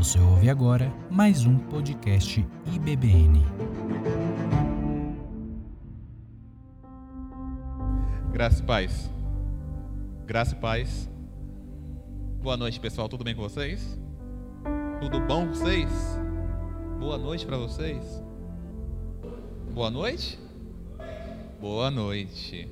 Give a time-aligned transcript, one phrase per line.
[0.00, 3.44] Você ouve agora mais um podcast IBBN.
[8.32, 9.10] Graça e paz.
[10.24, 11.10] Graça e paz.
[12.40, 13.10] Boa noite, pessoal.
[13.10, 14.00] Tudo bem com vocês?
[15.02, 15.90] Tudo bom com vocês?
[16.98, 18.24] Boa noite para vocês.
[19.74, 20.38] Boa noite?
[21.60, 22.70] Boa noite.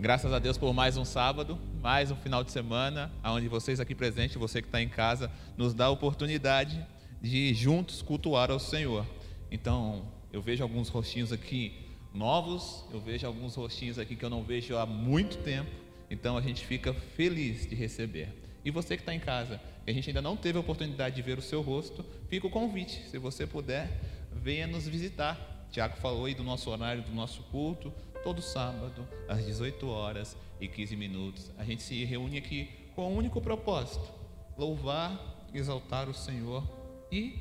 [0.00, 3.94] Graças a Deus por mais um sábado, mais um final de semana, onde vocês aqui
[3.94, 6.82] presentes, você que está em casa, nos dá a oportunidade
[7.20, 9.04] de juntos cultuar ao Senhor.
[9.50, 10.02] Então,
[10.32, 11.74] eu vejo alguns rostinhos aqui
[12.14, 15.70] novos, eu vejo alguns rostinhos aqui que eu não vejo há muito tempo,
[16.10, 18.30] então a gente fica feliz de receber.
[18.64, 21.38] E você que está em casa, a gente ainda não teve a oportunidade de ver
[21.38, 23.90] o seu rosto, fica o convite, se você puder,
[24.32, 25.66] venha nos visitar.
[25.70, 30.68] Tiago falou aí do nosso horário, do nosso culto, todo sábado, às 18 horas e
[30.68, 31.50] 15 minutos.
[31.58, 34.12] A gente se reúne aqui com um único propósito:
[34.56, 36.62] louvar, exaltar o Senhor
[37.10, 37.38] e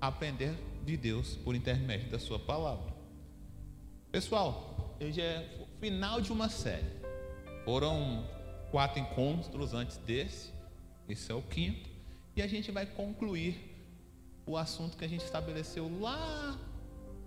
[0.00, 2.92] aprender de Deus por intermédio da Sua palavra.
[4.10, 7.00] Pessoal, hoje é o final de uma série.
[7.64, 8.26] Foram
[8.70, 10.52] quatro encontros antes desse,
[11.08, 11.88] esse é o quinto,
[12.34, 13.70] e a gente vai concluir
[14.46, 16.58] o assunto que a gente estabeleceu lá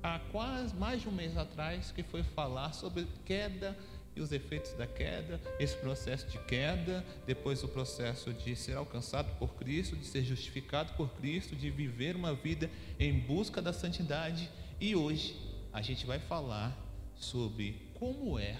[0.02, 3.78] há quase mais de um mês atrás, que foi falar sobre queda
[4.16, 9.36] e os efeitos da queda, esse processo de queda, depois o processo de ser alcançado
[9.38, 12.70] por Cristo, de ser justificado por Cristo, de viver uma vida
[13.00, 14.50] em busca da santidade.
[14.80, 15.36] E hoje
[15.72, 16.78] a gente vai falar
[17.16, 18.58] sobre como é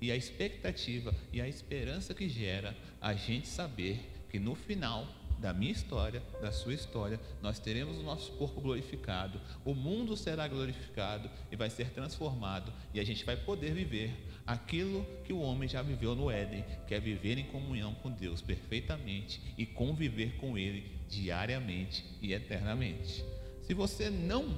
[0.00, 5.06] e a expectativa e a esperança que gera a gente saber que no final
[5.42, 10.46] da minha história, da sua história, nós teremos o nosso corpo glorificado, o mundo será
[10.46, 14.14] glorificado e vai ser transformado, e a gente vai poder viver
[14.46, 18.40] aquilo que o homem já viveu no Éden, que é viver em comunhão com Deus
[18.40, 23.24] perfeitamente e conviver com Ele diariamente e eternamente.
[23.62, 24.56] Se você não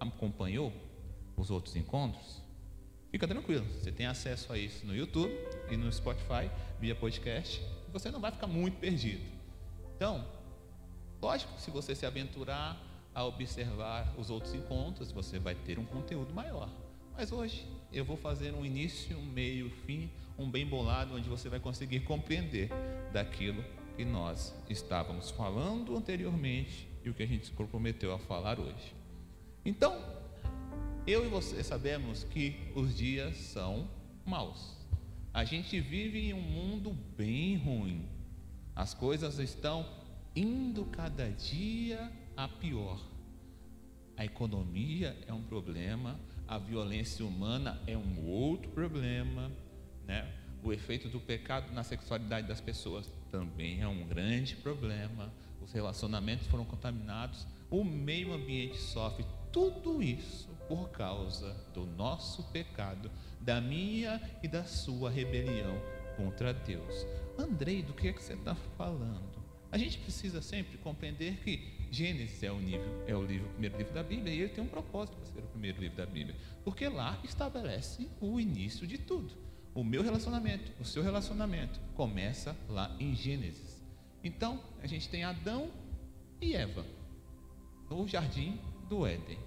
[0.00, 0.72] acompanhou
[1.36, 2.42] os outros encontros,
[3.12, 5.32] fica tranquilo, você tem acesso a isso no YouTube
[5.70, 9.33] e no Spotify via podcast, você não vai ficar muito perdido.
[9.96, 10.26] Então,
[11.20, 12.80] lógico se você se aventurar
[13.14, 16.68] a observar os outros encontros, você vai ter um conteúdo maior.
[17.16, 21.48] Mas hoje eu vou fazer um início, um meio, fim, um bem bolado, onde você
[21.48, 22.70] vai conseguir compreender
[23.12, 23.64] daquilo
[23.96, 28.94] que nós estávamos falando anteriormente e o que a gente se comprometeu a falar hoje.
[29.64, 29.96] Então,
[31.06, 33.88] eu e você sabemos que os dias são
[34.26, 34.76] maus.
[35.32, 38.08] A gente vive em um mundo bem ruim.
[38.74, 39.86] As coisas estão
[40.34, 43.00] indo cada dia a pior.
[44.16, 49.50] A economia é um problema, a violência humana é um outro problema,
[50.06, 50.32] né?
[50.62, 55.32] O efeito do pecado na sexualidade das pessoas também é um grande problema.
[55.60, 63.10] Os relacionamentos foram contaminados, o meio ambiente sofre tudo isso por causa do nosso pecado,
[63.40, 65.80] da minha e da sua rebelião
[66.16, 67.06] contra Deus.
[67.38, 69.42] Andrei, do que é que você está falando?
[69.70, 73.76] A gente precisa sempre compreender que Gênesis é o nível, é o livro, o primeiro
[73.78, 76.36] livro da Bíblia, e ele tem um propósito para ser o primeiro livro da Bíblia,
[76.64, 79.34] porque lá estabelece o início de tudo.
[79.74, 83.82] O meu relacionamento, o seu relacionamento começa lá em Gênesis.
[84.22, 85.70] Então, a gente tem Adão
[86.40, 86.84] e Eva
[87.90, 88.58] no jardim
[88.88, 89.38] do Éden,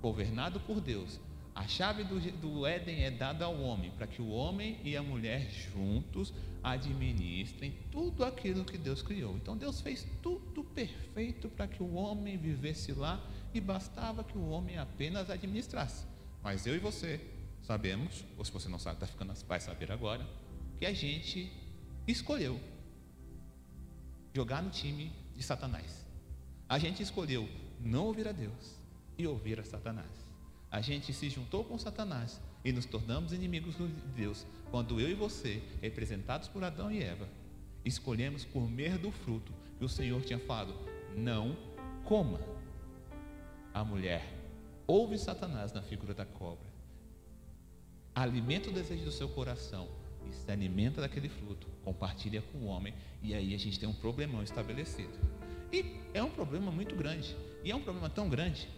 [0.00, 1.20] governado por Deus,
[1.56, 5.02] a chave do, do Éden é dada ao homem, para que o homem e a
[5.02, 6.30] mulher juntos
[6.62, 9.34] administrem tudo aquilo que Deus criou.
[9.36, 14.46] Então Deus fez tudo perfeito para que o homem vivesse lá e bastava que o
[14.50, 16.04] homem apenas administrasse.
[16.44, 17.18] Mas eu e você
[17.62, 20.28] sabemos, ou se você não sabe, está ficando, vai saber agora,
[20.76, 21.50] que a gente
[22.06, 22.60] escolheu
[24.34, 26.06] jogar no time de Satanás.
[26.68, 27.48] A gente escolheu
[27.80, 28.78] não ouvir a Deus
[29.16, 30.25] e ouvir a Satanás
[30.76, 35.14] a gente se juntou com Satanás e nos tornamos inimigos de Deus, quando eu e
[35.14, 37.26] você, representados por Adão e Eva,
[37.82, 40.74] escolhemos comer do fruto que o Senhor tinha falado:
[41.16, 41.56] não
[42.04, 42.38] coma.
[43.72, 44.22] A mulher
[44.86, 46.68] ouve Satanás na figura da cobra,
[48.14, 49.88] alimenta o desejo do seu coração
[50.28, 53.94] e se alimenta daquele fruto, compartilha com o homem, e aí a gente tem um
[53.94, 55.18] problemão estabelecido.
[55.72, 57.34] E é um problema muito grande,
[57.64, 58.68] e é um problema tão grande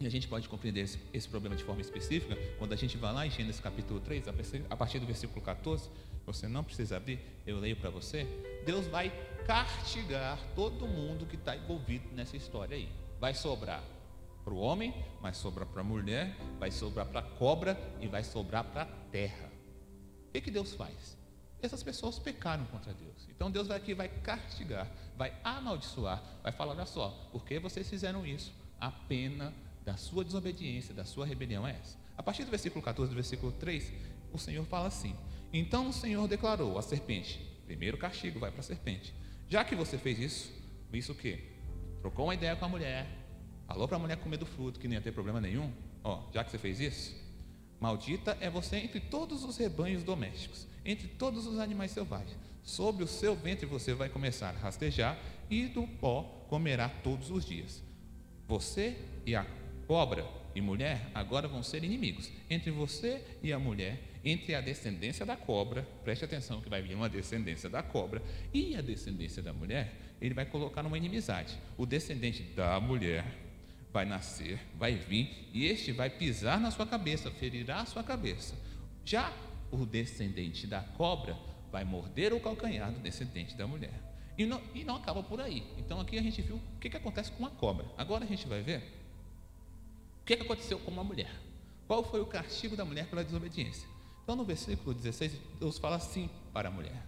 [0.00, 3.12] e a gente pode compreender esse, esse, problema de forma específica quando a gente vai
[3.12, 4.24] lá em Gênesis capítulo 3,
[4.70, 5.90] a partir do versículo 14,
[6.24, 8.26] você não precisa abrir, eu leio para você.
[8.64, 9.10] Deus vai
[9.46, 12.88] castigar todo mundo que está envolvido nessa história aí.
[13.20, 13.84] Vai sobrar
[14.42, 18.24] para o homem, vai sobrar para a mulher, vai sobrar para a cobra e vai
[18.24, 19.52] sobrar para a terra.
[20.28, 21.20] O que, que Deus faz?
[21.62, 23.28] essas pessoas pecaram contra Deus.
[23.28, 28.26] Então Deus vai aqui, vai castigar, vai amaldiçoar, vai falar: olha só, porque vocês fizeram
[28.26, 28.50] isso?
[28.80, 29.52] A pena
[29.90, 31.98] da sua desobediência, da sua rebelião é essa.
[32.16, 33.92] A partir do versículo 14, do versículo 3,
[34.32, 35.16] o Senhor fala assim:
[35.52, 39.12] Então o Senhor declarou à serpente: primeiro castigo vai para a serpente.
[39.48, 40.52] Já que você fez isso,
[40.92, 41.40] isso o quê?
[42.00, 43.04] Trocou uma ideia com a mulher,
[43.66, 45.72] falou para a mulher comer do fruto, que não ia ter problema nenhum.
[46.04, 47.16] Ó, já que você fez isso,
[47.80, 52.38] maldita é você entre todos os rebanhos domésticos, entre todos os animais selvagens.
[52.62, 55.18] Sobre o seu ventre você vai começar a rastejar,
[55.50, 57.82] e do pó comerá todos os dias.
[58.46, 58.96] Você
[59.26, 59.44] e a
[59.90, 62.30] cobra e mulher agora vão ser inimigos.
[62.48, 66.94] Entre você e a mulher, entre a descendência da cobra, preste atenção que vai vir
[66.94, 68.22] uma descendência da cobra,
[68.54, 71.58] e a descendência da mulher, ele vai colocar numa inimizade.
[71.76, 73.24] O descendente da mulher
[73.92, 78.54] vai nascer, vai vir, e este vai pisar na sua cabeça, ferirá a sua cabeça.
[79.04, 79.32] Já
[79.72, 81.36] o descendente da cobra
[81.72, 84.00] vai morder o calcanhar do descendente da mulher.
[84.38, 85.64] E não, e não acaba por aí.
[85.76, 87.86] Então aqui a gente viu o que, que acontece com a cobra.
[87.98, 88.99] Agora a gente vai ver
[90.36, 91.30] que, aconteceu com uma mulher.
[91.86, 93.88] Qual foi o castigo da mulher pela desobediência?
[94.22, 97.04] Então no versículo 16, Deus fala assim para a mulher: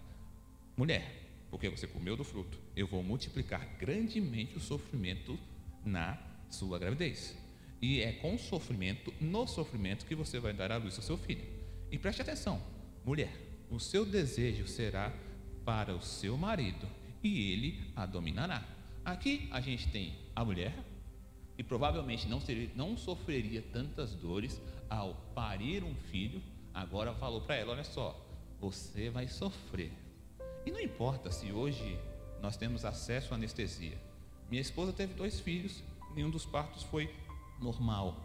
[0.75, 5.39] Mulher, porque você comeu do fruto, eu vou multiplicar grandemente o sofrimento
[5.85, 6.17] na
[6.49, 7.35] sua gravidez.
[7.81, 11.45] E é com sofrimento, no sofrimento, que você vai dar à luz ao seu filho.
[11.91, 12.61] E preste atenção,
[13.05, 13.31] mulher,
[13.69, 15.13] o seu desejo será
[15.65, 16.87] para o seu marido
[17.23, 18.63] e ele a dominará.
[19.05, 20.73] Aqui a gente tem a mulher,
[21.63, 26.43] e provavelmente não, seria, não sofreria tantas dores ao parir um filho,
[26.73, 28.19] agora falou para ela: olha só,
[28.59, 29.93] você vai sofrer.
[30.65, 31.97] E não importa se hoje
[32.41, 33.97] nós temos acesso à anestesia.
[34.49, 35.81] Minha esposa teve dois filhos,
[36.13, 37.09] nenhum dos partos foi
[37.61, 38.21] normal.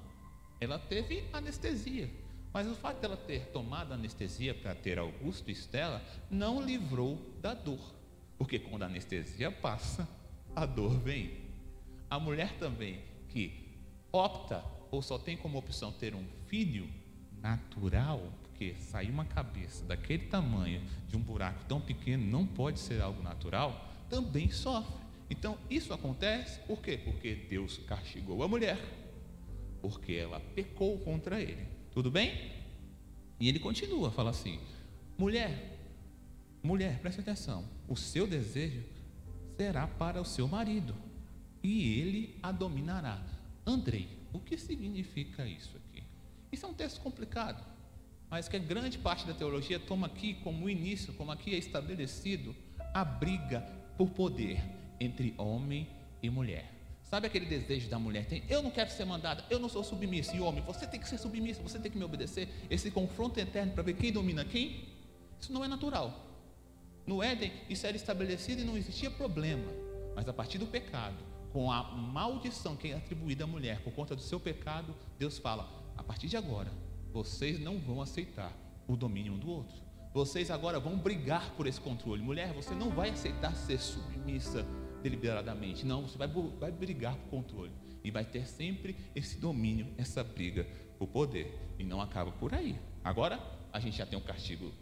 [0.60, 2.10] Ela teve anestesia.
[2.52, 7.54] Mas o fato dela ter tomado anestesia para ter Augusto e Estela não livrou da
[7.54, 7.94] dor.
[8.36, 10.08] Porque quando a anestesia passa,
[10.56, 11.46] a dor vem.
[12.10, 13.68] A mulher também que
[14.12, 16.88] opta ou só tem como opção ter um filho
[17.40, 23.00] natural, porque sair uma cabeça daquele tamanho de um buraco tão pequeno não pode ser
[23.00, 24.96] algo natural, também sofre.
[25.30, 26.98] Então, isso acontece por quê?
[27.04, 28.78] Porque Deus castigou a mulher,
[29.80, 31.66] porque ela pecou contra ele.
[31.92, 32.52] Tudo bem?
[33.38, 34.58] E ele continua, fala assim:
[35.16, 35.78] mulher,
[36.62, 38.82] mulher, preste atenção, o seu desejo
[39.56, 40.94] será para o seu marido,
[41.68, 43.20] e ele a dominará.
[43.66, 46.02] Andrei, o que significa isso aqui?
[46.50, 47.62] Isso é um texto complicado,
[48.30, 52.56] mas que a grande parte da teologia toma aqui como início, como aqui é estabelecido,
[52.94, 53.60] a briga
[53.98, 54.62] por poder
[54.98, 55.86] entre homem
[56.22, 56.72] e mulher.
[57.02, 58.24] Sabe aquele desejo da mulher?
[58.26, 60.34] Tem, eu não quero ser mandada, eu não sou submissa.
[60.34, 62.48] E homem, você tem que ser submissa, você tem que me obedecer.
[62.70, 64.88] Esse confronto eterno para ver quem domina quem,
[65.38, 66.26] isso não é natural.
[67.06, 69.70] No Éden, isso era estabelecido e não existia problema.
[70.14, 74.14] Mas a partir do pecado, com a maldição que é atribuída à mulher por conta
[74.14, 76.72] do seu pecado, Deus fala: a partir de agora,
[77.12, 78.52] vocês não vão aceitar
[78.86, 79.76] o domínio um do outro.
[80.12, 82.22] Vocês agora vão brigar por esse controle.
[82.22, 84.66] Mulher, você não vai aceitar ser submissa
[85.02, 85.84] deliberadamente.
[85.84, 87.72] Não, você vai, vai brigar por controle.
[88.02, 90.66] E vai ter sempre esse domínio, essa briga
[90.98, 91.56] por poder.
[91.78, 92.78] E não acaba por aí.
[93.04, 93.38] Agora,
[93.72, 94.72] a gente já tem o castigo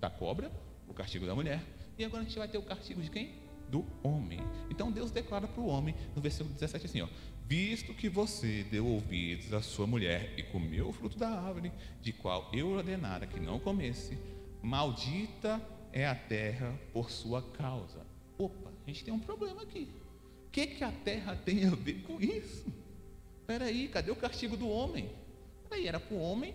[0.00, 0.50] da cobra,
[0.88, 1.62] o castigo da mulher.
[1.96, 3.45] E agora a gente vai ter o castigo de quem?
[3.70, 4.40] Do homem.
[4.70, 7.08] Então Deus declara para o homem, no versículo 17, assim: ó,
[7.48, 11.70] Visto que você deu ouvidos à sua mulher e comeu o fruto da árvore,
[12.02, 14.18] de qual eu ordenara que não comesse,
[14.60, 18.04] maldita é a terra por sua causa.
[18.36, 19.88] Opa, a gente tem um problema aqui.
[20.48, 22.66] O que, que a terra tem a ver com isso?
[23.42, 25.08] Espera aí, cadê o castigo do homem?
[25.70, 26.52] Aí era para o homem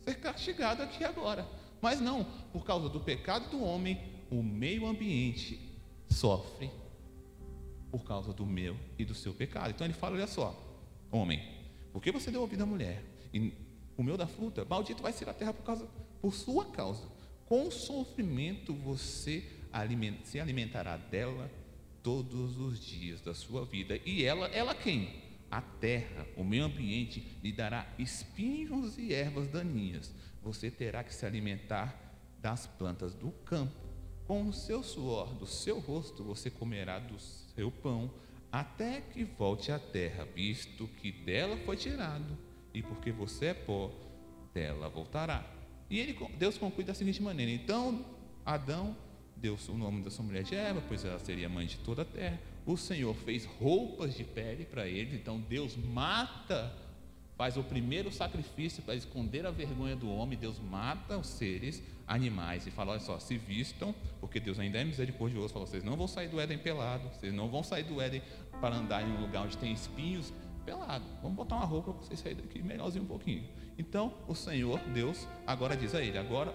[0.00, 1.46] ser castigado aqui agora.
[1.80, 4.00] Mas não, por causa do pecado do homem,
[4.32, 5.60] o meio ambiente
[6.14, 6.70] sofre
[7.90, 9.70] por causa do meu e do seu pecado.
[9.70, 10.58] Então ele fala: olha só,
[11.10, 11.42] homem,
[11.92, 13.52] porque você deu ouvido à mulher e
[13.96, 15.86] o meu da fruta, maldito vai ser a terra por, causa,
[16.20, 17.06] por sua causa.
[17.46, 19.44] Com sofrimento você
[20.24, 21.50] se alimentará dela
[22.02, 23.98] todos os dias da sua vida.
[24.04, 25.22] E ela, ela quem?
[25.50, 30.12] A terra, o meio ambiente, lhe dará espinhos e ervas daninhas.
[30.42, 31.96] Você terá que se alimentar
[32.40, 33.83] das plantas do campo.
[34.26, 38.10] Com o seu suor do seu rosto, você comerá do seu pão,
[38.50, 42.38] até que volte à terra, visto que dela foi tirado,
[42.72, 43.90] e porque você é pó,
[44.54, 45.44] dela voltará.
[45.90, 48.04] E ele, Deus conclui da seguinte maneira: então
[48.46, 48.96] Adão
[49.36, 52.04] deu o nome da sua mulher de Eva, pois ela seria mãe de toda a
[52.04, 52.40] terra.
[52.64, 56.74] O Senhor fez roupas de pele para ele, então Deus mata
[57.36, 62.66] faz o primeiro sacrifício para esconder a vergonha do homem, Deus mata os seres, animais,
[62.66, 66.06] e fala: olha só, se vistam, porque Deus ainda é misericordioso, fala: vocês não vão
[66.06, 68.22] sair do Éden pelado, vocês não vão sair do Éden
[68.60, 70.32] para andar em um lugar onde tem espinhos
[70.64, 71.04] pelado.
[71.22, 73.48] Vamos botar uma roupa para vocês saírem daqui melhorzinho um pouquinho.
[73.76, 76.54] Então, o Senhor, Deus, agora diz a ele: agora,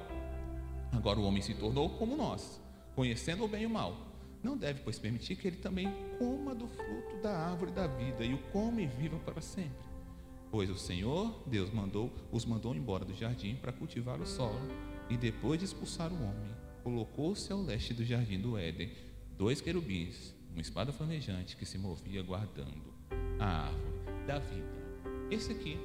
[0.91, 2.62] agora o homem se tornou como nós,
[2.95, 4.07] conhecendo o bem e o mal.
[4.41, 8.33] Não deve, pois, permitir que ele também coma do fruto da árvore da vida e
[8.33, 9.88] o come e viva para sempre.
[10.51, 14.60] Pois o Senhor, Deus, mandou, os mandou embora do jardim para cultivar o solo,
[15.10, 16.51] e depois de expulsar o homem,
[16.84, 18.89] colocou-se ao leste do jardim do Éden
[19.38, 22.94] dois querubins, uma espada flamejante que se movia guardando
[23.39, 24.79] a árvore da vida.
[25.29, 25.77] Esse aqui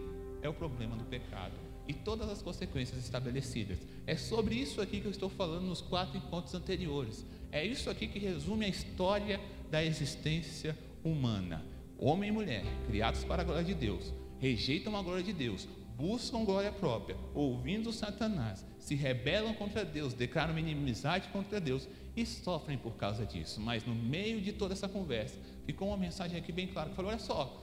[0.42, 1.54] é o problema do pecado
[1.87, 3.78] e todas as consequências estabelecidas.
[4.06, 7.25] É sobre isso aqui que eu estou falando nos quatro encontros anteriores.
[7.52, 9.38] É isso aqui que resume a história
[9.71, 11.64] da existência humana.
[11.99, 14.12] Homem e mulher, criados para a glória de Deus,
[14.44, 20.58] rejeitam a glória de Deus, buscam glória própria, ouvindo Satanás, se rebelam contra Deus, declaram
[20.58, 23.58] inimizade contra Deus e sofrem por causa disso.
[23.58, 27.10] Mas no meio de toda essa conversa, ficou uma mensagem aqui bem clara que falou:
[27.10, 27.58] olha só,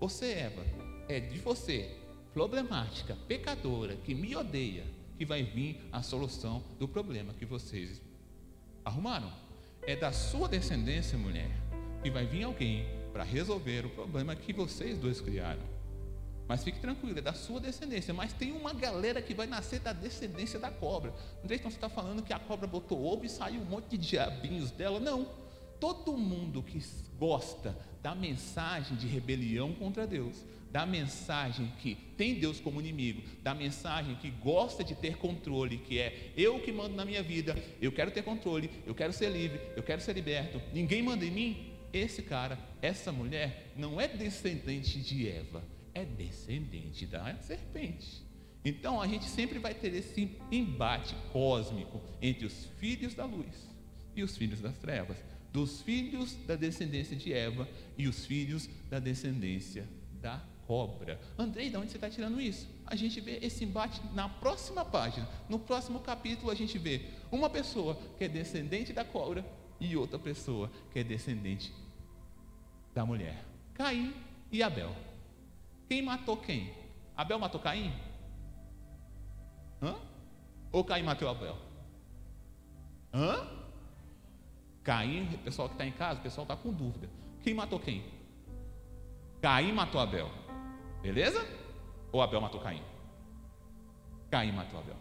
[0.00, 0.66] você, Eva,
[1.08, 1.88] é de você,
[2.32, 4.82] problemática, pecadora, que me odeia,
[5.16, 8.02] que vai vir a solução do problema que vocês
[8.84, 9.32] arrumaram.
[9.86, 11.50] É da sua descendência, mulher,
[12.02, 15.73] que vai vir alguém para resolver o problema que vocês dois criaram.
[16.46, 18.12] Mas fique tranquilo, é da sua descendência.
[18.12, 21.14] Mas tem uma galera que vai nascer da descendência da cobra.
[21.42, 23.98] André, então você está falando que a cobra botou ovo e saiu um monte de
[23.98, 25.00] diabinhos dela?
[25.00, 25.26] Não.
[25.80, 26.82] Todo mundo que
[27.18, 33.54] gosta da mensagem de rebelião contra Deus, da mensagem que tem Deus como inimigo, da
[33.54, 37.92] mensagem que gosta de ter controle, que é eu que mando na minha vida, eu
[37.92, 41.70] quero ter controle, eu quero ser livre, eu quero ser liberto, ninguém manda em mim.
[41.92, 45.62] Esse cara, essa mulher, não é descendente de Eva,
[45.94, 48.22] é descendente da serpente.
[48.64, 53.68] Então a gente sempre vai ter esse embate cósmico entre os filhos da luz
[54.16, 55.16] e os filhos das trevas
[55.54, 59.88] dos filhos da descendência de Eva e os filhos da descendência
[60.20, 61.20] da cobra.
[61.38, 62.68] Andrei, de onde você está tirando isso?
[62.84, 65.28] A gente vê esse embate na próxima página.
[65.48, 69.46] No próximo capítulo, a gente vê uma pessoa que é descendente da cobra
[69.78, 71.72] e outra pessoa que é descendente
[72.92, 73.44] da mulher.
[73.74, 74.12] Caim
[74.50, 74.92] e Abel.
[75.94, 76.74] Quem matou quem?
[77.16, 77.92] Abel matou Caim?
[79.80, 79.94] Hã?
[80.72, 81.56] Ou Caim matou Abel?
[83.12, 83.46] Hã?
[84.82, 87.08] Caim, pessoal que está em casa, o pessoal está com dúvida.
[87.44, 88.04] Quem matou quem?
[89.40, 90.28] Caim matou Abel.
[91.00, 91.46] Beleza?
[92.10, 92.82] Ou Abel matou Caim?
[94.32, 94.96] Caim matou Abel.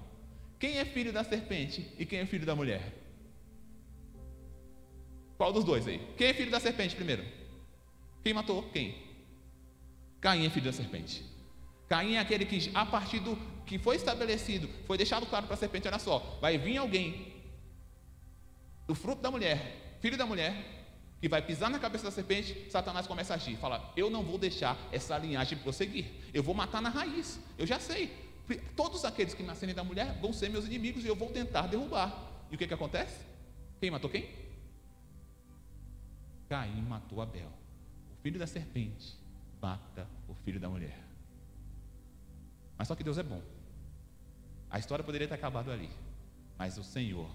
[0.59, 2.93] Quem é filho da serpente e quem é filho da mulher?
[5.37, 5.97] Qual dos dois aí?
[6.15, 7.25] Quem é filho da serpente primeiro?
[8.21, 9.02] Quem matou quem?
[10.23, 11.21] Caim é filho da serpente.
[11.89, 15.57] Caim é aquele que, a partir do que foi estabelecido, foi deixado claro para a
[15.57, 17.33] serpente: olha só, vai vir alguém
[18.87, 20.55] do fruto da mulher, filho da mulher,
[21.19, 23.57] que vai pisar na cabeça da serpente, Satanás começa a agir.
[23.57, 26.05] Fala: Eu não vou deixar essa linhagem prosseguir.
[26.33, 27.37] Eu vou matar na raiz.
[27.57, 28.09] Eu já sei.
[28.77, 32.17] Todos aqueles que nascerem da mulher vão ser meus inimigos e eu vou tentar derrubar.
[32.49, 33.25] E o que, que acontece?
[33.81, 34.29] Quem matou quem?
[36.47, 37.51] Caim matou Abel.
[38.17, 39.22] O filho da serpente
[39.63, 40.99] mata o filho da mulher.
[42.77, 43.41] Mas só que Deus é bom.
[44.69, 45.89] A história poderia ter acabado ali.
[46.57, 47.29] Mas o Senhor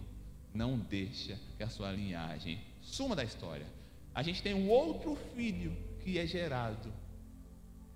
[0.52, 3.66] não deixa que a sua linhagem suma da história.
[4.14, 6.92] A gente tem um outro filho que é gerado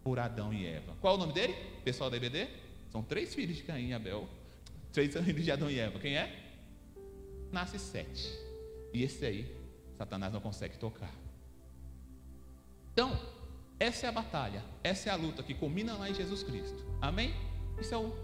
[0.02, 0.94] por Adão e Eva.
[1.00, 1.54] Qual é o nome dele?
[1.84, 2.48] Pessoal da IBD?
[2.90, 4.28] São três filhos de Caim e Abel.
[4.92, 5.98] Três filhos de Adão e Eva.
[5.98, 6.38] Quem é?
[7.50, 8.32] Nasce sete.
[8.94, 9.54] E esse aí,
[9.98, 11.12] Satanás não consegue tocar.
[12.92, 13.18] Então,
[13.82, 16.86] essa é a batalha, essa é a luta que culmina lá em Jesus Cristo.
[17.00, 17.34] Amém?
[17.80, 18.14] Isso é o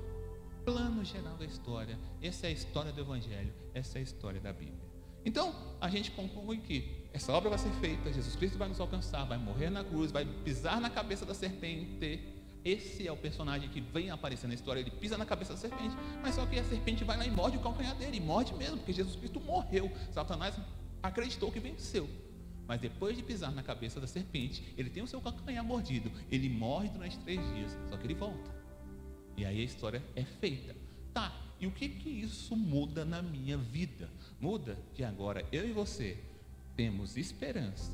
[0.64, 1.98] plano geral da história.
[2.22, 4.88] Essa é a história do Evangelho, essa é a história da Bíblia.
[5.24, 9.24] Então, a gente conclui que essa obra vai ser feita, Jesus Cristo vai nos alcançar,
[9.24, 12.22] vai morrer na cruz, vai pisar na cabeça da serpente.
[12.64, 15.96] Esse é o personagem que vem aparecer na história, ele pisa na cabeça da serpente,
[16.22, 18.76] mas só que a serpente vai lá e morde o calcanhar dele, e morde mesmo,
[18.76, 19.90] porque Jesus Cristo morreu.
[20.12, 20.54] Satanás
[21.02, 22.08] acreditou que venceu.
[22.68, 26.50] Mas depois de pisar na cabeça da serpente, ele tem o seu calcanhar mordido, ele
[26.50, 28.54] morre durante três dias, só que ele volta.
[29.38, 30.76] E aí a história é feita.
[31.14, 34.10] Tá, e o que que isso muda na minha vida?
[34.38, 36.18] Muda que agora eu e você
[36.76, 37.92] temos esperança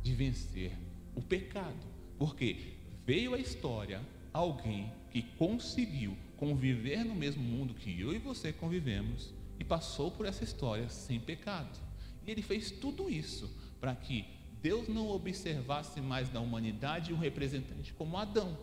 [0.00, 0.72] de vencer
[1.16, 1.84] o pecado.
[2.16, 2.74] Porque
[3.04, 4.00] veio a história
[4.32, 10.26] alguém que conseguiu conviver no mesmo mundo que eu e você convivemos e passou por
[10.26, 11.76] essa história sem pecado.
[12.24, 13.50] E ele fez tudo isso
[13.82, 14.24] para que
[14.62, 18.56] Deus não observasse mais na humanidade um representante como Adão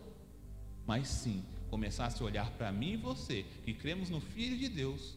[0.90, 5.16] mas sim começasse a olhar para mim e você, que cremos no Filho de Deus,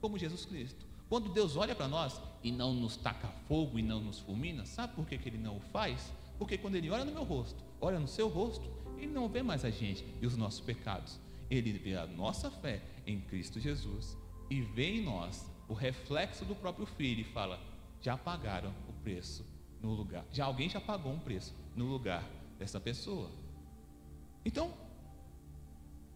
[0.00, 0.86] como Jesus Cristo.
[1.10, 4.94] Quando Deus olha para nós e não nos taca fogo e não nos fulmina, sabe
[4.94, 6.10] por que, que Ele não o faz?
[6.38, 8.66] Porque quando Ele olha no meu rosto, olha no seu rosto,
[8.96, 11.20] Ele não vê mais a gente e os nossos pecados.
[11.50, 14.16] Ele vê a nossa fé em Cristo Jesus
[14.48, 17.60] e vê em nós o reflexo do próprio Filho e fala:
[18.00, 19.44] já pagaram preço
[19.80, 22.28] no lugar, já alguém já pagou um preço no lugar
[22.58, 23.30] dessa pessoa.
[24.44, 24.72] Então,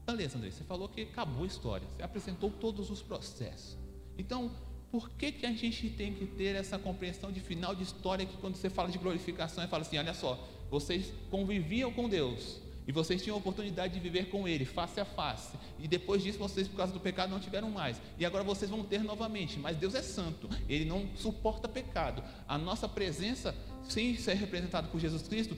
[0.07, 3.77] beleza, André, você falou que acabou a história, você apresentou todos os processos.
[4.19, 4.51] Então,
[4.91, 8.37] por que, que a gente tem que ter essa compreensão de final de história que
[8.37, 10.39] quando você fala de glorificação, você fala assim, olha só,
[10.71, 15.05] vocês conviviam com Deus, e vocês tinham a oportunidade de viver com Ele, face a
[15.05, 15.57] face.
[15.79, 18.01] E depois disso, vocês, por causa do pecado, não tiveram mais.
[18.19, 19.59] E agora vocês vão ter novamente.
[19.59, 22.23] Mas Deus é santo, Ele não suporta pecado.
[22.47, 23.55] A nossa presença,
[23.89, 25.57] sem ser representada por Jesus Cristo,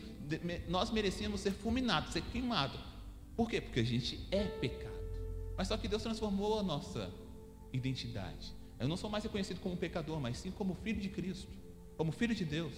[0.68, 2.78] nós merecíamos ser fulminados, ser queimados.
[3.36, 3.60] Por quê?
[3.60, 4.96] Porque a gente é pecado.
[5.56, 7.12] Mas só que Deus transformou a nossa
[7.72, 8.54] identidade.
[8.78, 11.50] Eu não sou mais reconhecido como pecador, mas sim como filho de Cristo,
[11.96, 12.74] como filho de Deus.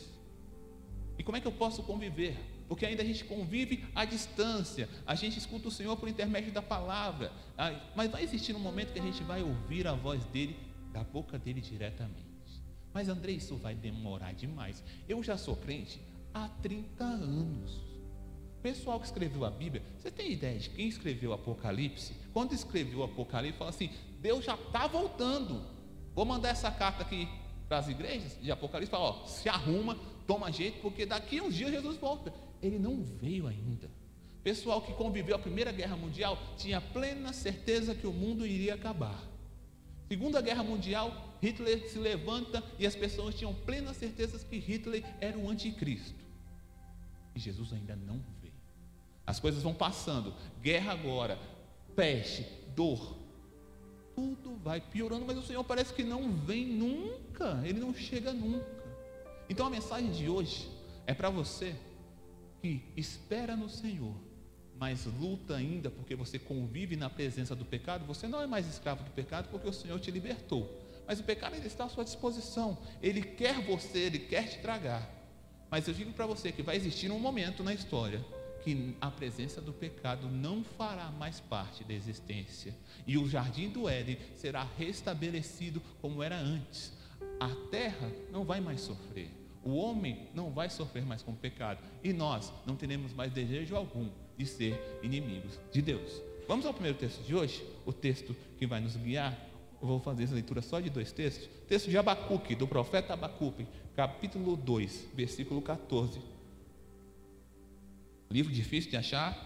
[1.18, 2.36] E como é que eu posso conviver?
[2.68, 6.60] Porque ainda a gente convive à distância, a gente escuta o Senhor por intermédio da
[6.60, 10.54] palavra, ah, mas vai existir um momento que a gente vai ouvir a voz dele,
[10.92, 12.28] da boca dele diretamente.
[12.92, 14.84] Mas André, isso vai demorar demais.
[15.08, 16.00] Eu já sou crente
[16.34, 17.80] há 30 anos.
[18.62, 22.14] Pessoal que escreveu a Bíblia, você tem ideia de quem escreveu o Apocalipse?
[22.32, 25.64] Quando escreveu o Apocalipse, fala assim: Deus já está voltando.
[26.14, 27.28] Vou mandar essa carta aqui
[27.68, 29.96] para as igrejas de Apocalipse, fala, ó, se arruma,
[30.26, 32.32] toma jeito, porque daqui uns dias Jesus volta.
[32.62, 33.90] Ele não veio ainda.
[34.42, 39.22] Pessoal que conviveu a Primeira Guerra Mundial tinha plena certeza que o mundo iria acabar.
[40.08, 45.36] Segunda Guerra Mundial, Hitler se levanta e as pessoas tinham plena certeza que Hitler era
[45.36, 46.24] o anticristo.
[47.34, 48.54] E Jesus ainda não veio.
[49.26, 51.38] As coisas vão passando, guerra agora,
[51.94, 53.18] peste, dor,
[54.14, 58.66] tudo vai piorando, mas o Senhor parece que não vem nunca, ele não chega nunca.
[59.48, 60.68] Então a mensagem de hoje
[61.06, 61.76] é para você
[62.60, 64.14] que espera no Senhor,
[64.78, 69.02] mas luta ainda porque você convive na presença do pecado, você não é mais escravo
[69.04, 70.86] do pecado porque o Senhor te libertou.
[71.06, 72.76] Mas o pecado ainda está à sua disposição.
[73.02, 75.08] Ele quer você, ele quer te tragar.
[75.70, 78.24] Mas eu digo para você que vai existir um momento na história
[78.62, 82.74] que a presença do pecado não fará mais parte da existência.
[83.06, 86.92] E o jardim do Éden será restabelecido como era antes.
[87.40, 89.30] A terra não vai mais sofrer.
[89.64, 91.82] O homem não vai sofrer mais com o pecado.
[92.02, 96.22] E nós não teremos mais desejo algum de ser inimigos de Deus.
[96.46, 99.36] Vamos ao primeiro texto de hoje, o texto que vai nos guiar.
[99.80, 101.48] Eu vou fazer essa leitura só de dois textos.
[101.68, 106.38] Texto de Abacuque, do profeta Abacuque, capítulo 2, versículo 14
[108.30, 109.36] Livro difícil de achar?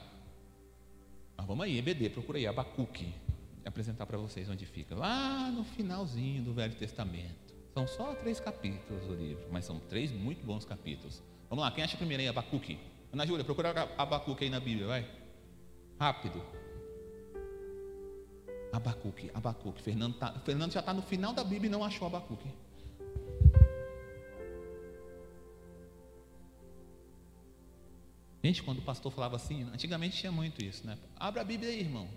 [1.36, 3.14] Mas vamos aí, EBD, procura aí, Abacuque.
[3.64, 4.96] Apresentar para vocês onde fica.
[4.96, 7.51] Lá no finalzinho do Velho Testamento.
[7.74, 11.22] São só três capítulos do livro, mas são três muito bons capítulos.
[11.48, 12.78] Vamos lá, quem acha primeiro aí, Abacuque?
[13.10, 15.10] Ana Júlia, procura Abacuque aí na Bíblia, vai.
[15.98, 16.42] Rápido.
[18.72, 19.82] Abacuque, Abacuque.
[19.82, 22.48] Fernando, tá, Fernando já está no final da Bíblia e não achou Abacuque.
[28.44, 30.98] Gente, quando o pastor falava assim, antigamente tinha muito isso, né?
[31.16, 32.08] Abra a Bíblia aí, irmão.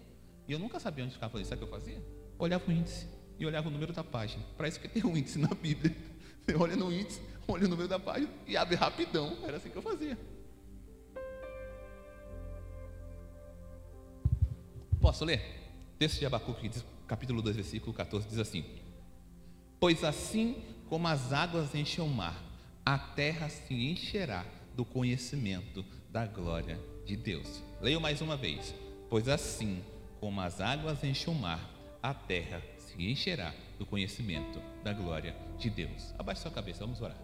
[0.47, 1.49] E eu nunca sabia onde ficava isso.
[1.49, 2.03] Sabe o que eu fazia?
[2.37, 4.43] Olhava o índice e olhava o número da página.
[4.57, 5.95] Para isso que tem um índice na Bíblia.
[6.45, 9.37] Você olha no índice, olha o número da página e abre rapidão.
[9.43, 10.17] Era assim que eu fazia.
[15.01, 15.41] Posso ler?
[15.97, 16.69] Texto de Abacuque,
[17.07, 18.65] capítulo 2, versículo 14, diz assim:
[19.79, 22.41] Pois assim como as águas enchem o mar,
[22.85, 24.45] a terra se encherá
[24.75, 27.63] do conhecimento da glória de Deus.
[27.81, 28.73] Leio mais uma vez.
[29.09, 29.83] Pois assim
[30.19, 31.69] como as águas enchem o mar,
[32.01, 32.61] a terra
[32.95, 36.13] se encherá do conhecimento da glória de Deus.
[36.17, 37.17] Abaixe sua cabeça, vamos orar.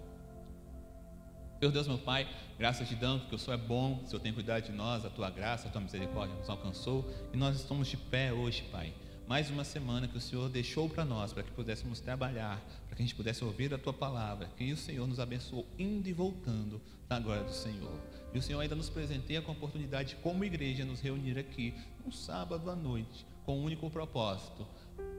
[1.59, 4.33] Senhor Deus, meu Pai, graças te damos, porque o Senhor é bom, o Senhor tem
[4.33, 7.97] cuidado de nós, a tua graça, a tua misericórdia nos alcançou e nós estamos de
[7.97, 8.91] pé hoje, Pai.
[9.27, 13.01] Mais uma semana que o Senhor deixou para nós, para que pudéssemos trabalhar, para que
[13.01, 16.81] a gente pudesse ouvir a tua palavra, que o Senhor nos abençoou indo e voltando
[17.07, 17.97] da glória do Senhor.
[18.33, 21.73] E o Senhor ainda nos presenteia com a oportunidade, como igreja, nos reunir aqui,
[22.05, 24.67] um sábado à noite, com um único propósito: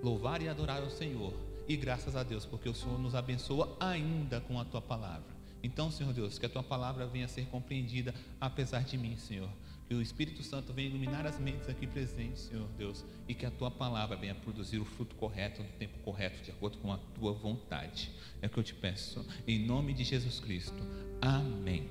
[0.03, 1.33] louvar e adorar ao Senhor.
[1.68, 5.33] E graças a Deus, porque o Senhor nos abençoa ainda com a tua palavra.
[5.62, 9.49] Então, Senhor Deus, que a tua palavra venha a ser compreendida apesar de mim, Senhor.
[9.87, 13.51] Que o Espírito Santo venha iluminar as mentes aqui presentes, Senhor Deus, e que a
[13.51, 17.33] tua palavra venha produzir o fruto correto no tempo correto, de acordo com a tua
[17.33, 18.11] vontade.
[18.40, 20.83] É o que eu te peço, em nome de Jesus Cristo.
[21.21, 21.90] Amém.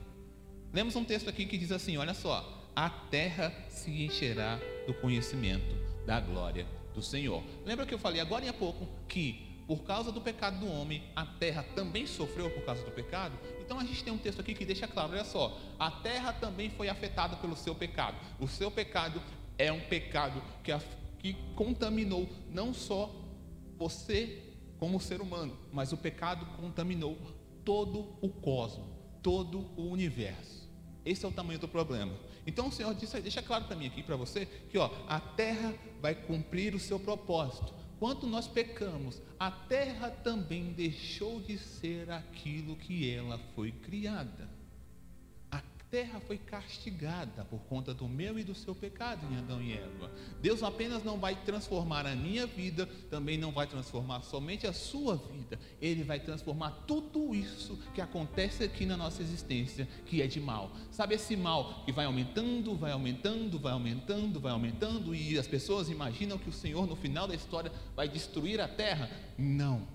[0.74, 5.76] Lemos um texto aqui que diz assim: olha só, a terra se encherá do conhecimento
[6.06, 7.44] da glória do Senhor.
[7.66, 11.26] Lembra que eu falei agora há pouco que por causa do pecado do homem, a
[11.26, 13.38] terra também sofreu por causa do pecado?
[13.62, 16.70] Então a gente tem um texto aqui que deixa claro, olha só, a terra também
[16.70, 18.18] foi afetada pelo seu pecado.
[18.38, 19.22] O seu pecado
[19.58, 20.74] é um pecado que,
[21.20, 23.10] que contaminou não só
[23.78, 24.44] você
[24.78, 27.18] como ser humano, mas o pecado contaminou
[27.64, 28.90] todo o cosmos,
[29.22, 30.70] todo o universo.
[31.06, 32.14] Esse é o tamanho do problema.
[32.46, 35.74] Então o Senhor disse, deixa claro para mim aqui para você que ó, a terra
[36.02, 37.74] vai cumprir o seu propósito.
[38.00, 44.50] Quando nós pecamos, a terra também deixou de ser aquilo que ela foi criada
[45.92, 50.10] terra foi castigada por conta do meu e do seu pecado em Adão e Eva.
[50.42, 55.18] Deus apenas não vai transformar a minha vida, também não vai transformar somente a sua
[55.18, 55.60] vida.
[55.82, 60.72] Ele vai transformar tudo isso que acontece aqui na nossa existência, que é de mal.
[60.92, 65.90] Sabe esse mal que vai aumentando, vai aumentando, vai aumentando, vai aumentando e as pessoas
[65.90, 69.10] imaginam que o Senhor no final da história vai destruir a terra?
[69.38, 69.86] Não.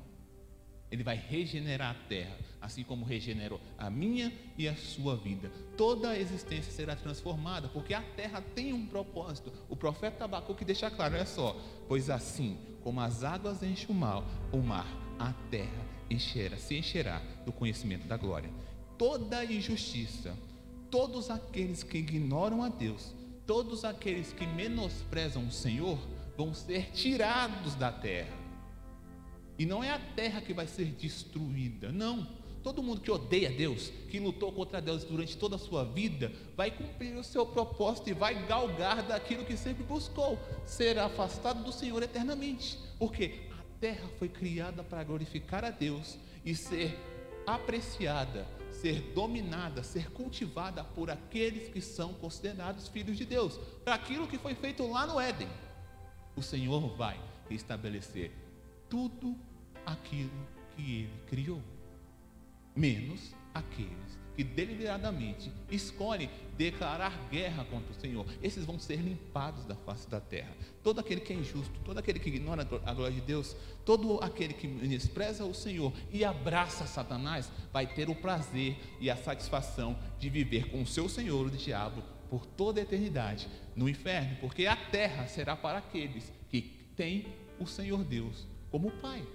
[0.90, 5.51] Ele vai regenerar a terra assim como regenerou a minha e a sua vida.
[5.77, 9.53] Toda a existência será transformada, porque a terra tem um propósito.
[9.69, 11.57] O profeta Abacuque deixa claro, olha só,
[11.88, 14.87] pois assim como as águas enchem o mar, o mar,
[15.19, 18.51] a terra encherá, se encherá do conhecimento da glória.
[18.97, 20.37] Toda injustiça,
[20.90, 23.14] todos aqueles que ignoram a Deus,
[23.47, 25.99] todos aqueles que menosprezam o Senhor,
[26.37, 28.37] vão ser tirados da terra.
[29.59, 32.27] E não é a terra que vai ser destruída, não.
[32.66, 36.68] Todo mundo que odeia Deus, que lutou contra Deus durante toda a sua vida, vai
[36.68, 42.02] cumprir o seu propósito e vai galgar daquilo que sempre buscou, ser afastado do Senhor
[42.02, 42.76] eternamente.
[42.98, 46.98] Porque a terra foi criada para glorificar a Deus e ser
[47.46, 54.26] apreciada, ser dominada, ser cultivada por aqueles que são considerados filhos de Deus, para aquilo
[54.26, 55.48] que foi feito lá no Éden.
[56.35, 57.16] O Senhor vai
[57.48, 58.33] estabelecer
[58.90, 59.37] tudo
[59.87, 61.62] aquilo que ele criou
[62.76, 68.26] menos aqueles que deliberadamente escolhem declarar guerra contra o Senhor.
[68.42, 70.54] Esses vão ser limpados da face da terra.
[70.82, 74.52] Todo aquele que é injusto, todo aquele que ignora a glória de Deus, todo aquele
[74.52, 80.28] que despreza o Senhor e abraça Satanás, vai ter o prazer e a satisfação de
[80.28, 84.76] viver com o seu Senhor, o diabo, por toda a eternidade no inferno, porque a
[84.76, 86.60] terra será para aqueles que
[86.94, 87.26] têm
[87.58, 89.26] o Senhor Deus como Pai.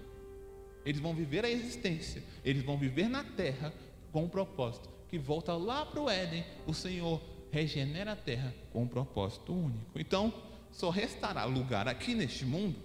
[0.86, 3.74] Eles vão viver a existência, eles vão viver na terra
[4.12, 6.44] com um propósito que volta lá para o Éden.
[6.66, 10.00] O Senhor regenera a terra com um propósito único.
[10.00, 10.34] Então,
[10.72, 12.80] só restará lugar aqui neste mundo,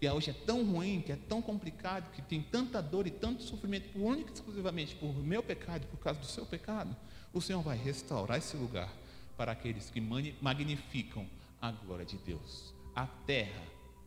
[0.00, 3.44] que hoje é tão ruim, que é tão complicado, que tem tanta dor e tanto
[3.44, 6.94] sofrimento, única e exclusivamente por meu pecado, por causa do seu pecado.
[7.32, 8.92] O Senhor vai restaurar esse lugar
[9.36, 10.00] para aqueles que
[10.40, 11.26] magnificam
[11.62, 12.74] a glória de Deus.
[12.94, 13.62] A terra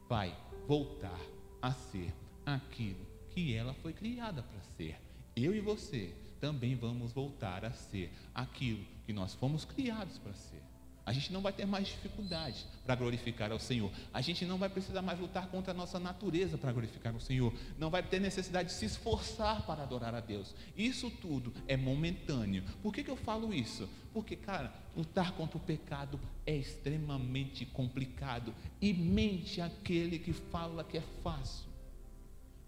[0.10, 0.36] vai
[0.68, 1.20] voltar
[1.62, 2.14] a ser
[2.56, 5.00] aquilo que ela foi criada para ser.
[5.36, 10.62] Eu e você também vamos voltar a ser aquilo que nós fomos criados para ser.
[11.06, 13.92] A gente não vai ter mais dificuldade para glorificar ao Senhor.
[14.14, 17.52] A gente não vai precisar mais lutar contra a nossa natureza para glorificar o Senhor.
[17.80, 20.54] Não vai ter necessidade de se esforçar para adorar a Deus.
[20.78, 22.64] Isso tudo é momentâneo.
[22.84, 23.90] Por que, que eu falo isso?
[24.14, 28.54] Porque, cara, lutar contra o pecado é extremamente complicado.
[28.80, 31.70] E mente aquele que fala que é fácil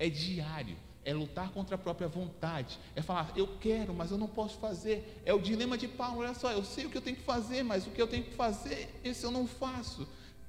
[0.02, 4.28] é diário, é lutar contra a própria vontade, é falar, eu quero, mas eu não
[4.28, 5.22] posso fazer.
[5.24, 7.62] É o dilema de Paulo, olha só, eu sei o que eu tenho que fazer,
[7.62, 10.08] mas o que eu tenho que fazer, esse eu não faço.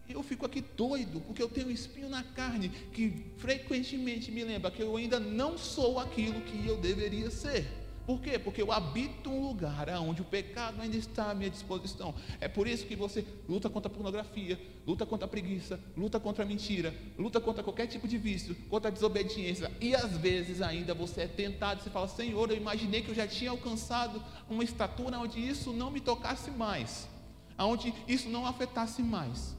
[0.09, 4.71] Eu fico aqui doido, porque eu tenho um espinho na carne que frequentemente me lembra
[4.71, 7.82] que eu ainda não sou aquilo que eu deveria ser.
[8.07, 8.39] Por quê?
[8.39, 12.15] Porque eu habito um lugar onde o pecado ainda está à minha disposição.
[12.41, 16.45] É por isso que você luta contra a pornografia, luta contra a preguiça, luta contra
[16.45, 19.71] a mentira, luta contra qualquer tipo de vício, contra a desobediência.
[19.81, 23.27] E às vezes ainda você é tentado, você fala: Senhor, eu imaginei que eu já
[23.27, 27.09] tinha alcançado uma estatura onde isso não me tocasse mais,
[27.57, 29.57] onde isso não afetasse mais.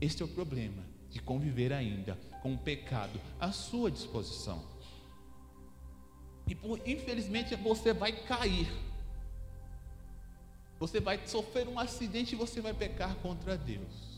[0.00, 4.75] Este é o problema de conviver ainda com o pecado à sua disposição.
[6.46, 8.68] E por, infelizmente você vai cair.
[10.78, 14.16] Você vai sofrer um acidente e você vai pecar contra Deus.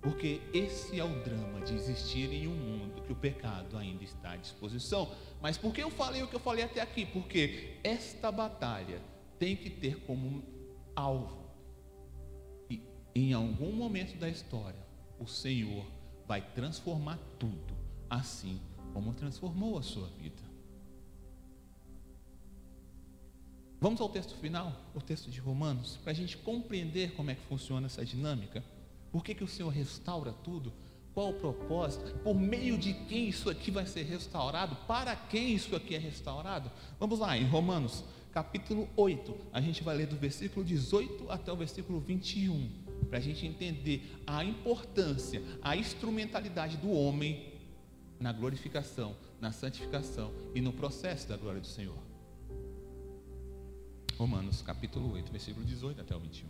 [0.00, 4.32] Porque esse é o drama de existir em um mundo que o pecado ainda está
[4.32, 5.10] à disposição.
[5.40, 7.06] Mas por que eu falei o que eu falei até aqui?
[7.06, 9.00] Porque esta batalha
[9.38, 10.44] tem que ter como
[10.94, 11.44] alvo
[12.68, 12.82] e
[13.14, 14.78] em algum momento da história
[15.18, 15.86] o Senhor
[16.26, 17.74] vai transformar tudo,
[18.08, 18.60] assim
[18.92, 20.42] como transformou a sua vida.
[23.84, 27.42] Vamos ao texto final, o texto de Romanos, para a gente compreender como é que
[27.42, 28.64] funciona essa dinâmica.
[29.12, 30.72] Por que, que o Senhor restaura tudo?
[31.12, 32.18] Qual o propósito?
[32.20, 34.74] Por meio de quem isso aqui vai ser restaurado?
[34.86, 36.70] Para quem isso aqui é restaurado?
[36.98, 41.56] Vamos lá, em Romanos, capítulo 8, a gente vai ler do versículo 18 até o
[41.56, 42.70] versículo 21,
[43.10, 47.52] para a gente entender a importância, a instrumentalidade do homem
[48.18, 52.13] na glorificação, na santificação e no processo da glória do Senhor.
[54.18, 56.48] Romanos capítulo 8, versículo 18 até o 21.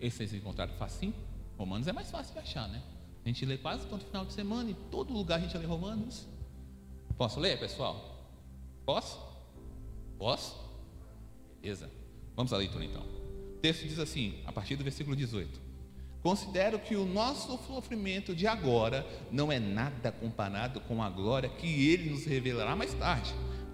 [0.00, 1.14] Esse vocês encontraram facinho?
[1.56, 2.82] Romanos é mais fácil de achar, né?
[3.24, 6.26] A gente lê quase todo final de semana, em todo lugar a gente lê Romanos.
[7.16, 8.26] Posso ler, pessoal?
[8.84, 9.18] Posso?
[10.18, 10.56] Posso?
[11.60, 11.90] Beleza.
[12.34, 13.02] Vamos à leitura então.
[13.02, 15.60] O texto diz assim, a partir do versículo 18:
[16.22, 21.88] Considero que o nosso sofrimento de agora não é nada comparado com a glória que
[21.90, 23.32] ele nos revelará mais tarde,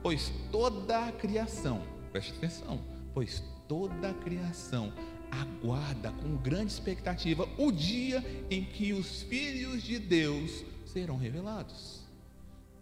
[0.08, 2.80] pois toda a criação, preste atenção,
[3.12, 4.90] pois toda a criação
[5.30, 12.00] aguarda com grande expectativa o dia em que os filhos de Deus serão revelados.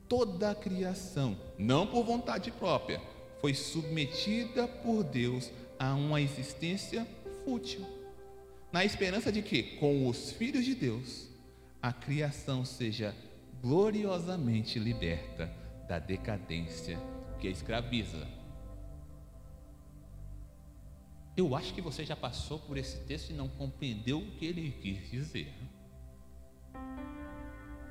[0.09, 3.03] Toda a criação, não por vontade própria,
[3.41, 7.05] foi submetida por Deus a uma existência
[7.45, 7.85] fútil,
[8.71, 11.27] na esperança de que, com os filhos de Deus,
[11.83, 13.13] a criação seja
[13.61, 15.53] gloriosamente liberta
[15.89, 16.97] da decadência
[17.39, 18.27] que escraviza
[21.37, 24.71] eu acho que você já passou por esse texto e não compreendeu o que ele
[24.81, 25.53] quis dizer.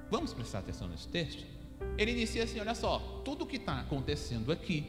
[0.10, 1.46] Vamos prestar atenção nesse texto?
[1.96, 4.88] Ele inicia assim: olha só, tudo o que está acontecendo aqui,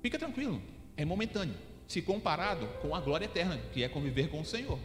[0.00, 0.62] fica tranquilo,
[0.96, 1.56] é momentâneo,
[1.88, 4.78] se comparado com a glória eterna, que é conviver com o Senhor.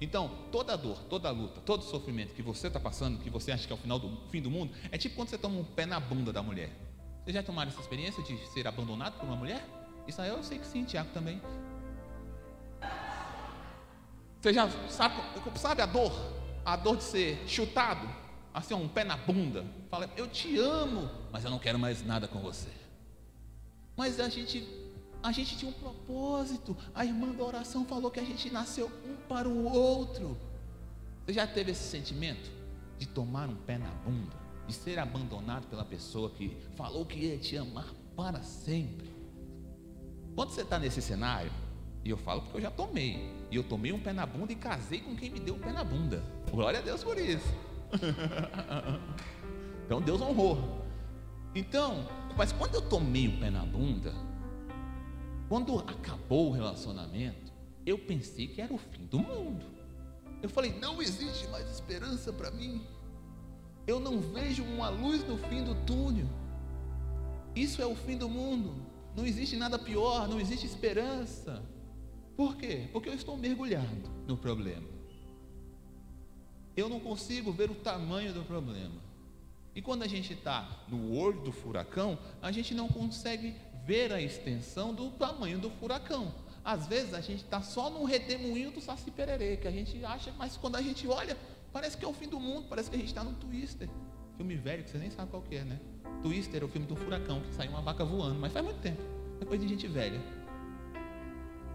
[0.00, 3.72] Então, toda dor, toda luta, todo sofrimento que você está passando, que você acha que
[3.72, 5.98] é o final do fim do mundo, é tipo quando você toma um pé na
[5.98, 6.85] bunda da mulher.
[7.26, 9.60] Vocês já tomaram essa experiência de ser abandonado por uma mulher?
[10.06, 11.42] Israel, eu sei que sim, Tiago também.
[14.40, 15.16] Você já sabe,
[15.56, 16.12] sabe a dor?
[16.64, 18.08] A dor de ser chutado,
[18.54, 19.66] assim, um pé na bunda.
[19.90, 22.70] Fala, eu te amo, mas eu não quero mais nada com você.
[23.96, 24.64] Mas a gente,
[25.20, 26.76] a gente tinha um propósito.
[26.94, 30.38] A irmã da oração falou que a gente nasceu um para o outro.
[31.24, 32.48] Você já teve esse sentimento
[33.00, 34.36] de tomar um pé na bunda,
[34.66, 39.10] de ser abandonado pela pessoa que falou que ia te amar para sempre?
[40.34, 41.50] Quando você está nesse cenário,
[42.04, 44.56] e eu falo porque eu já tomei, e eu tomei um pé na bunda e
[44.56, 46.22] casei com quem me deu um pé na bunda.
[46.50, 47.52] Glória a Deus por isso.
[49.84, 50.84] então Deus honrou.
[51.54, 54.12] Então, mas quando eu tomei o pé na bunda,
[55.48, 57.52] quando acabou o relacionamento,
[57.86, 59.64] eu pensei que era o fim do mundo.
[60.42, 62.84] Eu falei: não existe mais esperança para mim.
[63.86, 66.26] Eu não vejo uma luz no fim do túnel.
[67.54, 68.74] Isso é o fim do mundo.
[69.14, 71.62] Não existe nada pior, não existe esperança.
[72.36, 72.88] Por quê?
[72.92, 74.88] Porque eu estou mergulhado no problema.
[76.76, 79.06] Eu não consigo ver o tamanho do problema.
[79.74, 83.54] E quando a gente está no olho do furacão, a gente não consegue
[83.86, 86.34] ver a extensão do tamanho do furacão.
[86.64, 90.34] Às vezes a gente está só num redemoinho do Saci Pererê, que a gente acha,
[90.36, 91.36] mas quando a gente olha,
[91.72, 93.88] parece que é o fim do mundo, parece que a gente está num Twister.
[94.36, 95.80] Filme velho que você nem sabe qual que é, né?
[96.22, 99.00] Twister é o filme do furacão, que saiu uma vaca voando, mas faz muito tempo.
[99.40, 100.20] É coisa de gente velha.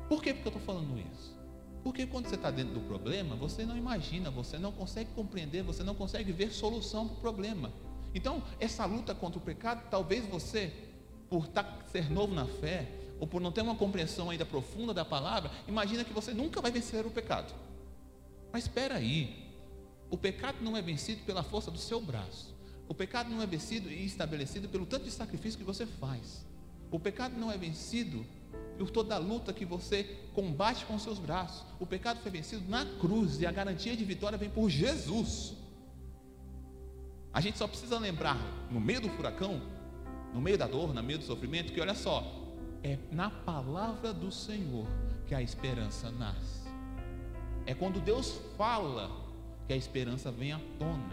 [0.08, 1.40] Por que, que eu estou falando isso?
[1.84, 5.84] Porque quando você está dentro do problema, você não imagina, você não consegue compreender, você
[5.84, 7.72] não consegue ver solução para o problema.
[8.14, 10.72] Então, essa luta contra o pecado, talvez você,
[11.30, 12.88] por tá, ser novo na fé,
[13.20, 16.72] ou por não ter uma compreensão ainda profunda da palavra, imagina que você nunca vai
[16.72, 17.54] vencer o pecado.
[18.52, 19.51] Mas espera aí,
[20.12, 22.54] o pecado não é vencido pela força do seu braço.
[22.88, 26.46] O pecado não é vencido e estabelecido pelo tanto de sacrifício que você faz.
[26.92, 28.26] O pecado não é vencido
[28.78, 31.66] por toda a luta que você combate com seus braços.
[31.80, 35.54] O pecado foi vencido na cruz e a garantia de vitória vem por Jesus.
[37.34, 38.38] A gente só precisa lembrar,
[38.70, 39.62] no meio do furacão,
[40.34, 42.30] no meio da dor, no meio do sofrimento, que olha só,
[42.84, 44.86] é na palavra do Senhor
[45.26, 46.68] que a esperança nasce.
[47.66, 49.21] É quando Deus fala
[49.72, 51.10] que a esperança vem à tona.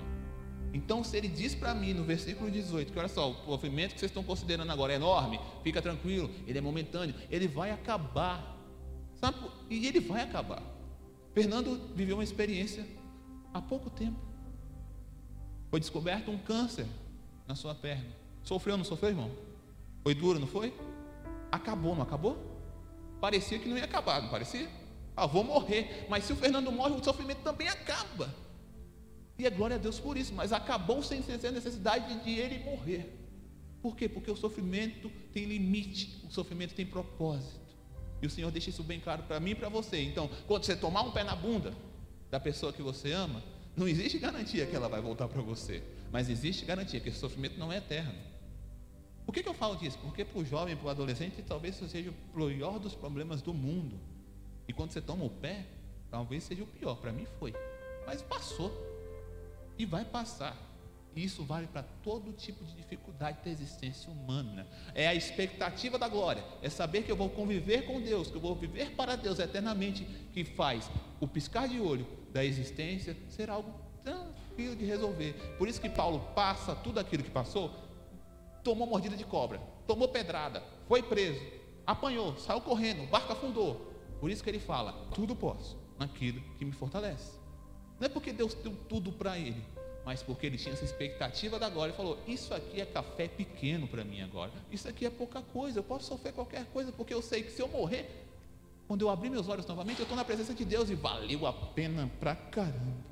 [0.74, 4.00] Então, se ele diz para mim no versículo 18 que olha só, o movimento que
[4.00, 8.56] vocês estão considerando agora é enorme, fica tranquilo, ele é momentâneo, ele vai acabar.
[9.14, 9.38] Sabe?
[9.70, 10.60] E ele vai acabar.
[11.32, 12.84] Fernando viveu uma experiência
[13.54, 14.18] há pouco tempo.
[15.70, 16.86] Foi descoberto um câncer
[17.46, 18.10] na sua perna.
[18.42, 19.30] Sofreu, não sofreu, irmão?
[20.02, 20.74] Foi duro, não foi?
[21.52, 22.36] Acabou, não acabou?
[23.20, 24.68] Parecia que não ia acabar, não parecia?
[25.16, 26.06] Ah, vou morrer.
[26.08, 28.47] Mas se o Fernando morre, o sofrimento também acaba.
[29.38, 33.14] E é glória a Deus por isso, mas acabou sem ser necessidade de ele morrer.
[33.80, 34.08] Por quê?
[34.08, 37.60] Porque o sofrimento tem limite, o sofrimento tem propósito.
[38.20, 40.02] E o Senhor deixa isso bem claro para mim e para você.
[40.02, 41.72] Então, quando você tomar um pé na bunda
[42.30, 43.42] da pessoa que você ama,
[43.76, 47.56] não existe garantia que ela vai voltar para você, mas existe garantia que esse sofrimento
[47.56, 48.18] não é eterno.
[49.24, 49.98] Por que, que eu falo disso?
[49.98, 53.54] Porque para o jovem, para o adolescente, talvez isso seja o pior dos problemas do
[53.54, 54.00] mundo.
[54.66, 55.64] E quando você toma o pé,
[56.10, 56.96] talvez seja o pior.
[56.96, 57.54] Para mim foi.
[58.04, 58.87] Mas passou.
[59.78, 60.56] E vai passar.
[61.14, 64.66] E isso vale para todo tipo de dificuldade da existência humana.
[64.94, 66.44] É a expectativa da glória.
[66.60, 70.04] É saber que eu vou conviver com Deus, que eu vou viver para Deus eternamente,
[70.32, 73.72] que faz o piscar de olho da existência ser algo
[74.04, 75.32] tranquilo de resolver.
[75.56, 77.88] Por isso que Paulo passa tudo aquilo que passou
[78.68, 81.40] tomou mordida de cobra, tomou pedrada, foi preso,
[81.86, 83.92] apanhou, saiu correndo, o barco afundou.
[84.20, 87.38] Por isso que ele fala: tudo posso naquilo que me fortalece.
[87.98, 89.62] Não é porque Deus deu tudo para ele,
[90.04, 91.90] mas porque ele tinha essa expectativa da glória.
[91.90, 94.52] Ele falou: Isso aqui é café pequeno para mim agora.
[94.70, 95.78] Isso aqui é pouca coisa.
[95.78, 98.26] Eu posso sofrer qualquer coisa, porque eu sei que se eu morrer,
[98.86, 101.52] quando eu abrir meus olhos novamente, eu estou na presença de Deus e valeu a
[101.52, 103.04] pena pra caramba.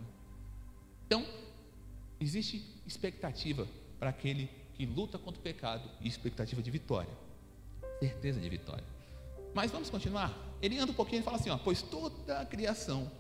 [1.07, 1.27] Então,
[2.21, 3.69] existe expectativa
[3.99, 7.11] para aquele que luta contra o pecado e expectativa de vitória.
[7.99, 8.85] Certeza de vitória.
[9.55, 10.35] Mas vamos continuar.
[10.61, 13.11] Ele anda um pouquinho e fala assim: ó, pois toda a criação,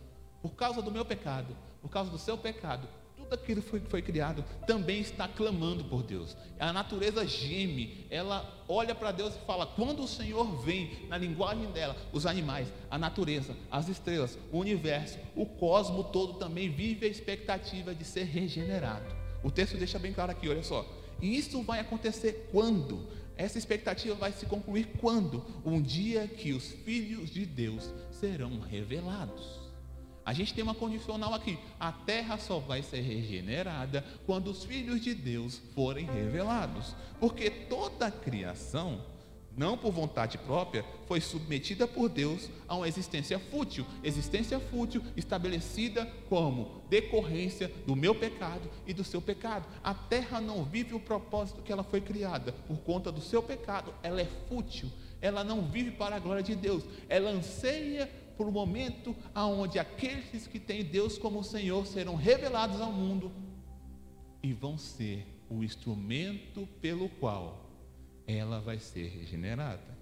[0.47, 4.01] por causa do meu pecado, por causa do seu pecado, tudo aquilo que foi, foi,
[4.01, 6.37] criado também está clamando por Deus.
[6.57, 11.69] A natureza geme, ela olha para Deus e fala: quando o Senhor vem, na linguagem
[11.73, 17.11] dela, os animais, a natureza, as estrelas, o universo, o cosmo todo também vive a
[17.11, 19.13] expectativa de ser regenerado.
[19.43, 20.87] O texto deixa bem claro aqui, olha só.
[21.21, 23.05] E isso vai acontecer quando?
[23.37, 25.45] Essa expectativa vai se concluir quando?
[25.65, 29.56] Um dia que os filhos de Deus serão revelados.
[30.27, 35.01] A gente tem uma condicional aqui: a terra só vai ser regenerada quando os filhos
[35.01, 39.01] de Deus forem revelados, porque toda a criação
[39.57, 46.05] não por vontade própria, foi submetida por Deus a uma existência fútil, existência fútil estabelecida
[46.29, 49.67] como decorrência do meu pecado e do seu pecado.
[49.83, 53.95] A terra não vive o propósito que ela foi criada, por conta do seu pecado,
[54.03, 54.91] ela é fútil,
[55.23, 60.47] ela não vive para a glória de Deus, ela anseia por um momento aonde aqueles
[60.47, 63.33] que têm Deus como Senhor serão revelados ao mundo
[64.43, 67.71] e vão ser o instrumento pelo qual
[68.27, 69.97] ela vai ser regenerada.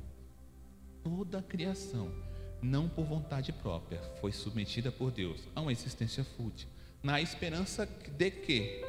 [1.02, 2.10] Toda a criação,
[2.62, 6.68] não por vontade própria, foi submetida por Deus a uma existência fútil,
[7.02, 8.82] na esperança de que,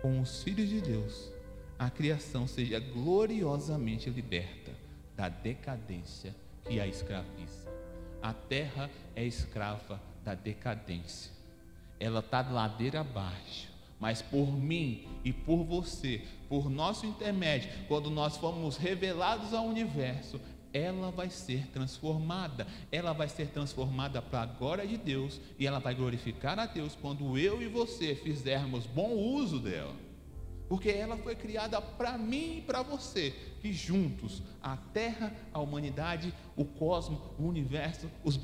[0.00, 1.30] com os filhos de Deus,
[1.78, 4.72] a criação seja gloriosamente liberta
[5.16, 7.71] da decadência que a escraviza.
[8.22, 11.32] A terra é escrava da decadência.
[11.98, 18.36] Ela está ladeira abaixo mas por mim e por você, por nosso intermédio, quando nós
[18.36, 20.40] formos revelados ao universo,
[20.72, 22.66] ela vai ser transformada.
[22.90, 26.98] Ela vai ser transformada para a glória de Deus e ela vai glorificar a Deus
[27.00, 29.94] quando eu e você fizermos bom uso dela.
[30.72, 36.32] Porque ela foi criada para mim e para você, que juntos, a terra, a humanidade,
[36.56, 38.38] o cosmos, o universo, os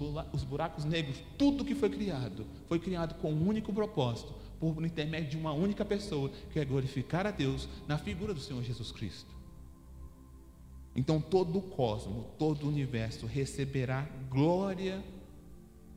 [0.45, 5.37] buracos negros, tudo que foi criado, foi criado com um único propósito: por intermédio de
[5.39, 9.35] uma única pessoa, que é glorificar a Deus na figura do Senhor Jesus Cristo.
[10.95, 15.03] Então todo o cosmos, todo o universo receberá glória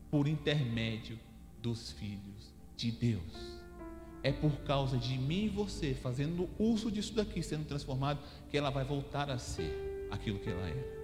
[0.09, 1.19] por intermédio
[1.61, 3.60] dos filhos de Deus.
[4.23, 8.69] É por causa de mim e você, fazendo uso disso daqui, sendo transformado, que ela
[8.69, 11.01] vai voltar a ser aquilo que ela era.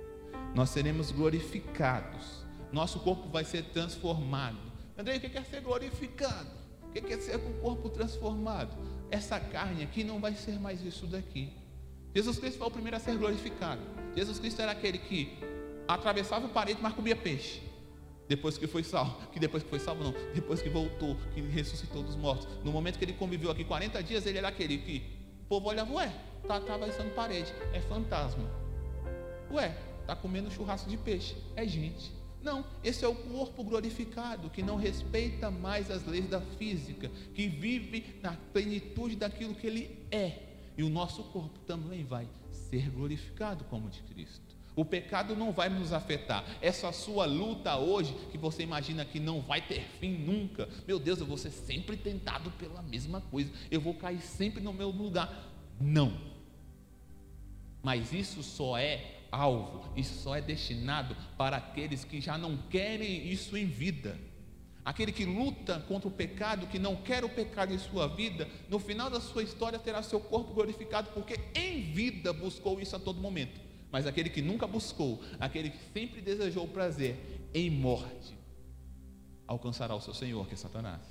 [0.53, 2.45] Nós seremos glorificados.
[2.71, 4.57] Nosso corpo vai ser transformado.
[4.97, 6.49] André, o que quer ser glorificado?
[6.83, 8.75] O que quer ser com o corpo transformado?
[9.09, 11.53] Essa carne aqui não vai ser mais isso daqui.
[12.13, 13.81] Jesus Cristo foi o primeiro a ser glorificado.
[14.15, 15.37] Jesus Cristo era aquele que
[15.87, 17.61] atravessava o parede, mas comia peixe.
[18.27, 22.03] Depois que foi salvo, que depois que foi salvo não, depois que voltou, que ressuscitou
[22.03, 22.47] dos mortos.
[22.63, 25.03] No momento que ele conviveu aqui 40 dias, ele era aquele que
[25.43, 26.13] o povo olhava, ué,
[26.45, 28.43] tá atravessando parede, é fantasma.
[29.51, 29.69] Ué,
[30.05, 32.11] tá comendo churrasco de peixe, é gente.
[32.43, 37.47] Não, esse é o corpo glorificado que não respeita mais as leis da física, que
[37.47, 40.39] vive na plenitude daquilo que ele é.
[40.77, 44.56] E o nosso corpo também vai ser glorificado como de Cristo.
[44.77, 46.45] O pecado não vai nos afetar.
[46.61, 50.69] Essa sua luta hoje, que você imagina que não vai ter fim nunca.
[50.87, 53.51] Meu Deus, eu vou ser sempre tentado pela mesma coisa.
[53.71, 55.51] Eu vou cair sempre no meu lugar.
[55.81, 56.15] Não.
[57.81, 63.27] Mas isso só é alvo, isso só é destinado para aqueles que já não querem
[63.27, 64.15] isso em vida.
[64.85, 68.77] Aquele que luta contra o pecado, que não quer o pecado em sua vida, no
[68.77, 73.19] final da sua história terá seu corpo glorificado, porque em vida buscou isso a todo
[73.19, 73.66] momento.
[73.91, 78.37] Mas aquele que nunca buscou, aquele que sempre desejou o prazer em morte,
[79.45, 81.01] alcançará o seu Senhor, que é Satanás.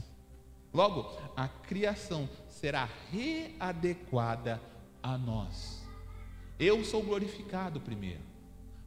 [0.73, 4.61] Logo, a criação será readequada
[5.03, 5.83] a nós.
[6.59, 8.21] Eu sou glorificado primeiro.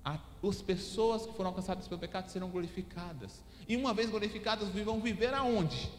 [0.03, 3.43] As pessoas que foram alcançadas pelo pecado serão glorificadas.
[3.67, 5.91] E uma vez glorificadas, vão viver aonde?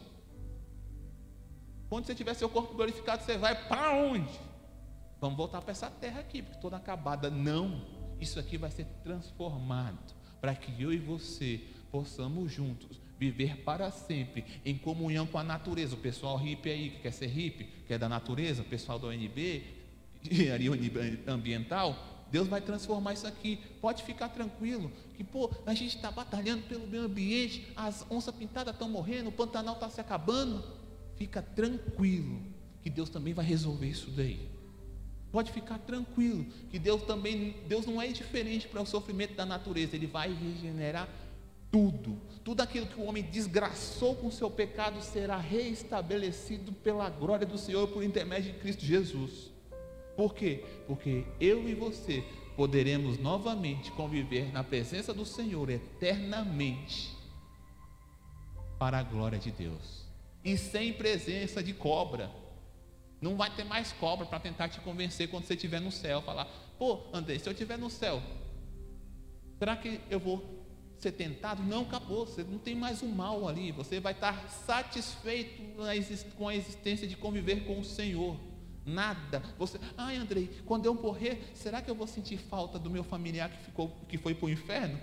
[1.89, 4.31] Quando você tiver seu corpo glorificado, você vai para onde?
[5.21, 7.31] Vamos voltar para essa terra aqui, porque toda acabada.
[7.31, 7.85] Não.
[8.21, 11.61] Isso aqui vai ser transformado para que eu e você
[11.91, 15.95] possamos juntos viver para sempre em comunhão com a natureza.
[15.95, 19.09] O pessoal hippie aí que quer ser hippie, que é da natureza, o pessoal da
[19.09, 19.63] ONB,
[20.31, 20.71] engenharia
[21.27, 21.97] ambiental,
[22.31, 23.59] Deus vai transformar isso aqui.
[23.81, 24.91] Pode ficar tranquilo.
[25.17, 29.33] Que, pô, a gente está batalhando pelo meio ambiente, as onças pintadas estão morrendo, o
[29.33, 30.65] Pantanal está se acabando.
[31.17, 32.41] Fica tranquilo,
[32.83, 34.49] que Deus também vai resolver isso daí.
[35.33, 39.95] Pode ficar tranquilo, que Deus também, Deus não é indiferente para o sofrimento da natureza,
[39.95, 41.09] Ele vai regenerar
[41.71, 42.21] tudo.
[42.43, 47.87] Tudo aquilo que o homem desgraçou com seu pecado será reestabelecido pela glória do Senhor
[47.89, 49.51] por intermédio de Cristo Jesus.
[50.17, 50.65] Por quê?
[50.87, 52.25] Porque eu e você
[52.57, 57.17] poderemos novamente conviver na presença do Senhor eternamente
[58.79, 60.05] para a glória de Deus.
[60.45, 62.31] E sem presença de cobra.
[63.21, 66.23] Não vai ter mais cobra para tentar te convencer quando você estiver no céu.
[66.23, 66.47] Falar,
[66.79, 68.23] pô, André, se eu estiver no céu,
[69.59, 70.61] será que eu vou
[70.99, 71.63] ser tentado?
[71.63, 72.27] Não, acabou.
[72.27, 73.73] Você não tem mais o mal ali.
[73.73, 75.63] Você vai estar satisfeito
[76.37, 78.39] com a existência de conviver com o Senhor.
[78.87, 79.43] Nada.
[79.59, 83.51] Você, ai Andrei, quando eu morrer, será que eu vou sentir falta do meu familiar
[83.51, 84.99] que, ficou, que foi para o inferno?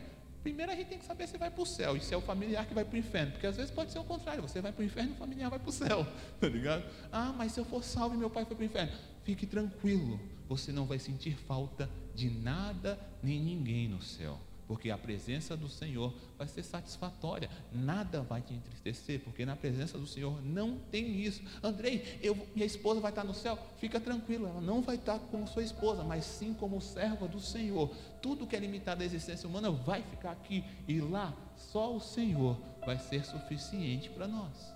[0.48, 2.22] Primeiro a gente tem que saber se vai para o céu e se é o
[2.22, 4.72] familiar que vai para o inferno, porque às vezes pode ser o contrário, você vai
[4.72, 6.08] para o inferno e o familiar vai para o céu,
[6.40, 6.86] tá ligado?
[7.12, 8.94] Ah, mas se eu for salvo e meu pai foi para o inferno,
[9.26, 10.18] fique tranquilo,
[10.48, 15.70] você não vai sentir falta de nada nem ninguém no céu porque a presença do
[15.70, 21.22] Senhor vai ser satisfatória, nada vai te entristecer, porque na presença do Senhor não tem
[21.22, 21.42] isso.
[21.64, 25.48] Andrei, eu, minha esposa vai estar no céu, fica tranquilo, ela não vai estar como
[25.48, 27.90] sua esposa, mas sim como serva do Senhor.
[28.22, 32.60] Tudo que é limitado à existência humana vai ficar aqui, e lá só o Senhor
[32.86, 34.76] vai ser suficiente para nós.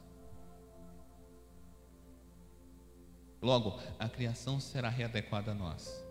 [3.41, 6.05] Logo, a criação será readequada a nós.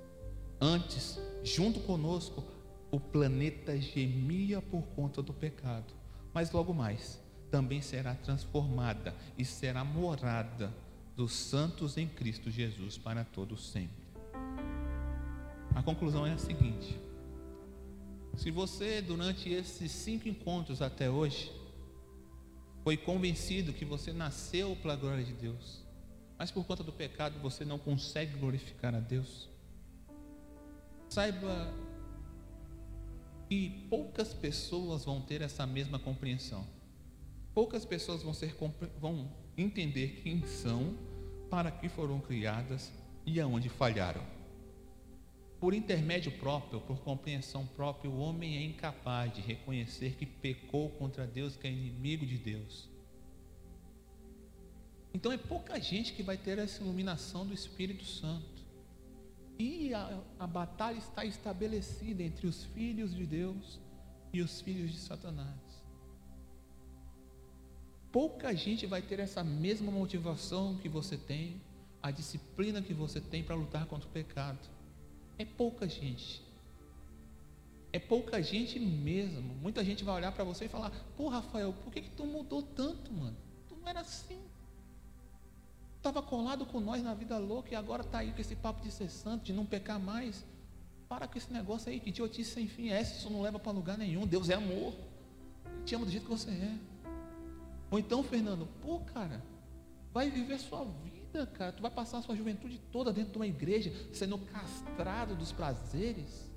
[0.60, 2.44] Antes, junto conosco,
[2.90, 5.92] o planeta gemia por conta do pecado,
[6.32, 7.20] mas logo mais
[7.50, 10.72] também será transformada e será morada
[11.16, 14.08] dos santos em Cristo Jesus para todos sempre.
[15.74, 16.98] A conclusão é a seguinte:
[18.36, 21.52] se você, durante esses cinco encontros até hoje,
[22.82, 25.84] foi convencido que você nasceu para a glória de Deus,
[26.38, 29.48] mas por conta do pecado você não consegue glorificar a Deus,
[31.08, 31.72] saiba
[33.50, 36.64] e poucas pessoas vão ter essa mesma compreensão.
[37.52, 38.56] Poucas pessoas vão, ser,
[39.00, 39.28] vão
[39.58, 40.96] entender quem são,
[41.50, 42.92] para que foram criadas
[43.26, 44.24] e aonde falharam.
[45.58, 51.26] Por intermédio próprio, por compreensão própria, o homem é incapaz de reconhecer que pecou contra
[51.26, 52.88] Deus, que é inimigo de Deus.
[55.12, 58.59] Então é pouca gente que vai ter essa iluminação do Espírito Santo.
[59.60, 63.78] E a, a batalha está estabelecida entre os filhos de Deus
[64.32, 65.60] e os filhos de Satanás.
[68.10, 71.60] Pouca gente vai ter essa mesma motivação que você tem,
[72.02, 74.66] a disciplina que você tem para lutar contra o pecado.
[75.36, 76.42] É pouca gente.
[77.92, 79.42] É pouca gente mesmo.
[79.56, 82.62] Muita gente vai olhar para você e falar: Pô, Rafael, por que, que tu mudou
[82.62, 83.36] tanto, mano?
[83.68, 84.39] Tu não era assim.
[86.00, 88.90] Estava colado com nós na vida louca e agora está aí com esse papo de
[88.90, 90.46] ser santo, de não pecar mais.
[91.06, 93.98] Para com esse negócio aí, que idiotice sem fim é isso não leva para lugar
[93.98, 94.26] nenhum.
[94.26, 94.94] Deus é amor.
[95.66, 96.78] Ele te ama do jeito que você é.
[97.90, 99.44] Ou então, Fernando, pô, cara,
[100.10, 101.70] vai viver sua vida, cara.
[101.70, 106.49] Tu vai passar a sua juventude toda dentro de uma igreja, sendo castrado dos prazeres.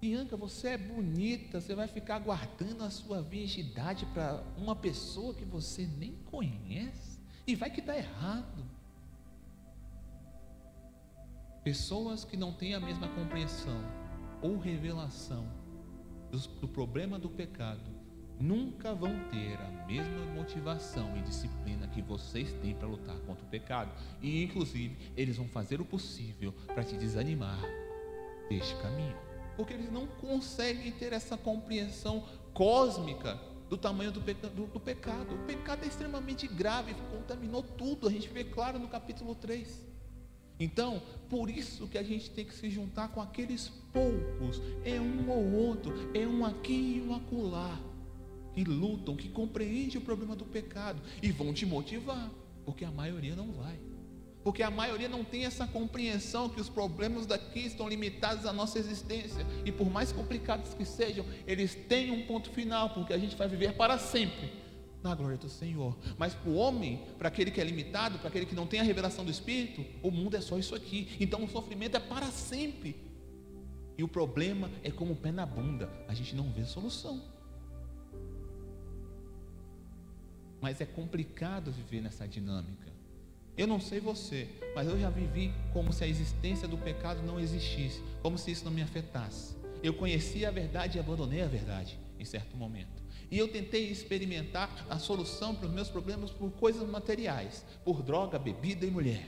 [0.00, 5.44] Bianca, você é bonita, você vai ficar guardando a sua virgindade para uma pessoa que
[5.44, 8.64] você nem conhece e vai que dá errado.
[11.64, 13.82] Pessoas que não têm a mesma compreensão
[14.40, 15.48] ou revelação
[16.30, 17.98] do, do problema do pecado
[18.40, 23.48] nunca vão ter a mesma motivação e disciplina que vocês têm para lutar contra o
[23.48, 23.90] pecado.
[24.22, 27.60] E inclusive, eles vão fazer o possível para te desanimar
[28.48, 29.27] deste caminho
[29.58, 33.36] porque eles não conseguem ter essa compreensão cósmica
[33.68, 35.34] do tamanho do, peca, do, do pecado.
[35.34, 38.06] O pecado é extremamente grave, contaminou tudo.
[38.06, 39.84] A gente vê claro no capítulo 3.
[40.60, 45.28] Então, por isso que a gente tem que se juntar com aqueles poucos, é um
[45.28, 47.80] ou outro, é um aqui e um acolá,
[48.54, 52.30] que lutam, que compreendem o problema do pecado e vão te motivar,
[52.64, 53.87] porque a maioria não vai.
[54.48, 58.78] Porque a maioria não tem essa compreensão que os problemas daqui estão limitados à nossa
[58.78, 59.44] existência.
[59.62, 63.46] E por mais complicados que sejam, eles têm um ponto final, porque a gente vai
[63.46, 64.50] viver para sempre
[65.02, 65.94] na glória do Senhor.
[66.16, 68.82] Mas para o homem, para aquele que é limitado, para aquele que não tem a
[68.82, 71.14] revelação do Espírito, o mundo é só isso aqui.
[71.20, 72.96] Então o sofrimento é para sempre.
[73.98, 77.22] E o problema é como o pé na bunda, a gente não vê solução.
[80.58, 82.97] Mas é complicado viver nessa dinâmica.
[83.58, 87.40] Eu não sei você, mas eu já vivi como se a existência do pecado não
[87.40, 89.56] existisse, como se isso não me afetasse.
[89.82, 93.02] Eu conhecia a verdade e abandonei a verdade em certo momento.
[93.28, 98.38] E eu tentei experimentar a solução para os meus problemas por coisas materiais, por droga,
[98.38, 99.26] bebida e mulher.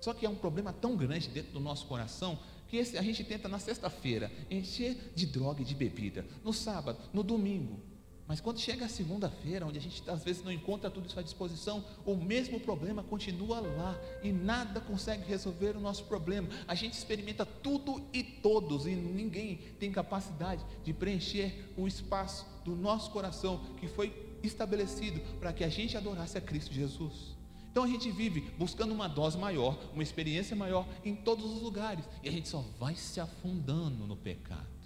[0.00, 2.38] Só que é um problema tão grande dentro do nosso coração
[2.68, 7.00] que esse, a gente tenta na sexta-feira encher de droga e de bebida, no sábado,
[7.12, 7.80] no domingo,
[8.28, 11.22] mas quando chega a segunda-feira, onde a gente às vezes não encontra tudo isso à
[11.22, 16.46] disposição, o mesmo problema continua lá e nada consegue resolver o nosso problema.
[16.68, 22.76] A gente experimenta tudo e todos e ninguém tem capacidade de preencher o espaço do
[22.76, 27.34] nosso coração que foi estabelecido para que a gente adorasse a Cristo Jesus.
[27.70, 32.04] Então a gente vive buscando uma dose maior, uma experiência maior em todos os lugares
[32.22, 34.77] e a gente só vai se afundando no pecado.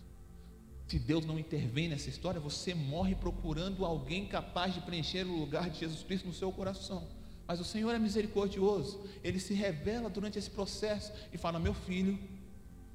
[0.86, 5.70] Se Deus não intervém nessa história, você morre procurando alguém capaz de preencher o lugar
[5.70, 7.06] de Jesus Cristo no seu coração.
[7.46, 12.18] Mas o Senhor é misericordioso, ele se revela durante esse processo e fala: Meu filho,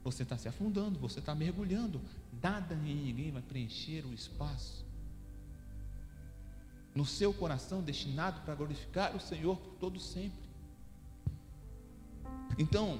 [0.03, 2.01] você está se afundando, você está mergulhando,
[2.41, 4.85] nada nem ninguém vai preencher o espaço
[6.97, 10.47] no seu coração destinado para glorificar o Senhor por todo sempre.
[12.57, 12.99] Então,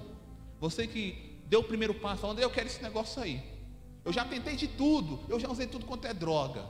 [0.60, 3.57] você que deu o primeiro passo, falando, eu quero esse negócio aí.
[4.08, 5.20] Eu já tentei de tudo.
[5.28, 6.66] Eu já usei tudo quanto é droga.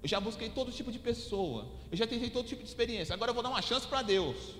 [0.00, 1.68] Eu já busquei todo tipo de pessoa.
[1.90, 3.12] Eu já tentei todo tipo de experiência.
[3.12, 4.54] Agora eu vou dar uma chance para Deus.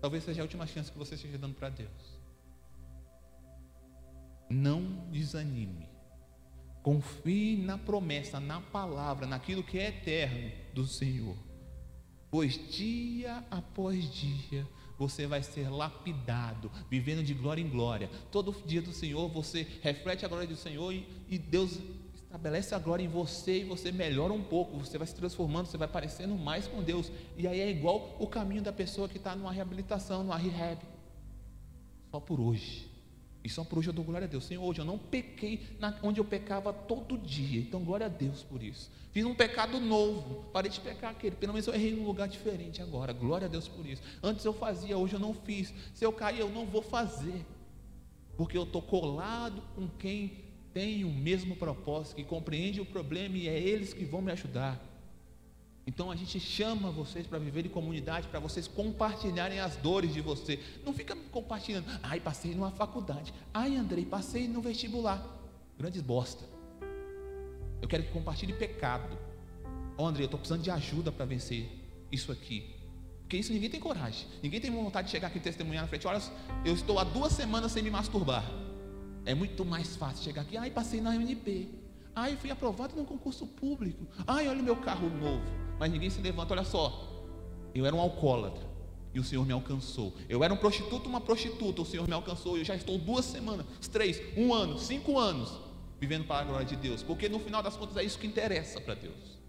[0.00, 2.18] Talvez seja a última chance que você esteja dando para Deus.
[4.50, 4.82] Não
[5.12, 5.88] desanime.
[6.82, 11.36] Confie na promessa, na palavra, naquilo que é eterno do Senhor.
[12.32, 14.66] Pois dia após dia
[15.00, 18.10] você vai ser lapidado, vivendo de glória em glória.
[18.30, 21.78] Todo dia do Senhor você reflete a glória do Senhor e, e Deus
[22.14, 25.78] estabelece a glória em você e você melhora um pouco, você vai se transformando, você
[25.78, 27.10] vai parecendo mais com Deus.
[27.38, 30.78] E aí é igual o caminho da pessoa que está numa reabilitação, numa rehab.
[32.10, 32.89] Só por hoje.
[33.42, 34.44] E só por hoje eu dou glória a Deus.
[34.44, 37.60] Senhor, hoje eu não pequei na, onde eu pecava todo dia.
[37.60, 38.90] Então, glória a Deus por isso.
[39.12, 40.44] Fiz um pecado novo.
[40.52, 41.36] Parei de pecar aquele.
[41.36, 43.12] Pelo menos eu errei num lugar diferente agora.
[43.12, 44.02] Glória a Deus por isso.
[44.22, 45.72] Antes eu fazia, hoje eu não fiz.
[45.94, 47.44] Se eu cair, eu não vou fazer.
[48.36, 53.48] Porque eu estou colado com quem tem o mesmo propósito, que compreende o problema e
[53.48, 54.89] é eles que vão me ajudar.
[55.90, 60.20] Então a gente chama vocês para viver em comunidade, para vocês compartilharem as dores de
[60.20, 60.60] você.
[60.86, 61.84] Não fica compartilhando.
[62.00, 63.34] Ai, passei numa faculdade.
[63.52, 65.20] Ai, Andrei, passei no vestibular.
[65.76, 66.44] Grandes bosta.
[67.82, 69.18] Eu quero que compartilhe pecado.
[69.98, 71.68] Ó, oh, Andrei, eu estou precisando de ajuda para vencer
[72.12, 72.72] isso aqui.
[73.22, 74.28] Porque isso ninguém tem coragem.
[74.40, 76.06] Ninguém tem vontade de chegar aqui e testemunhar na frente.
[76.06, 76.22] Olha,
[76.64, 78.48] eu estou há duas semanas sem me masturbar.
[79.26, 80.56] É muito mais fácil chegar aqui.
[80.56, 81.68] Ai, passei na UNP.
[82.14, 84.06] Ai, fui aprovado num concurso público.
[84.24, 86.52] Ai, olha o meu carro novo mas ninguém se levanta.
[86.52, 87.08] Olha só,
[87.74, 88.68] eu era um alcoólatra
[89.14, 90.12] e o Senhor me alcançou.
[90.28, 92.58] Eu era um prostituto, uma prostituta, o Senhor me alcançou.
[92.58, 95.58] Eu já estou duas semanas, três, um ano, cinco anos
[95.98, 98.80] vivendo para a glória de Deus, porque no final das contas é isso que interessa
[98.80, 99.39] para Deus.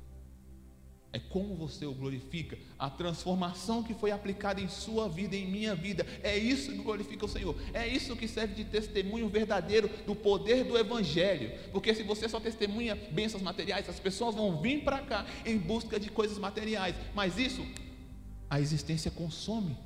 [1.14, 5.76] É como você o glorifica, a transformação que foi aplicada em sua vida, em minha
[5.76, 6.06] vida.
[6.24, 7.54] É isso que glorifica o Senhor.
[7.74, 11.52] É isso que serve de testemunho verdadeiro do poder do Evangelho.
[11.74, 16.00] Porque se você só testemunha bênçãos materiais, as pessoas vão vir para cá em busca
[16.00, 16.96] de coisas materiais.
[17.14, 17.66] Mas isso,
[18.50, 19.78] a existência consome,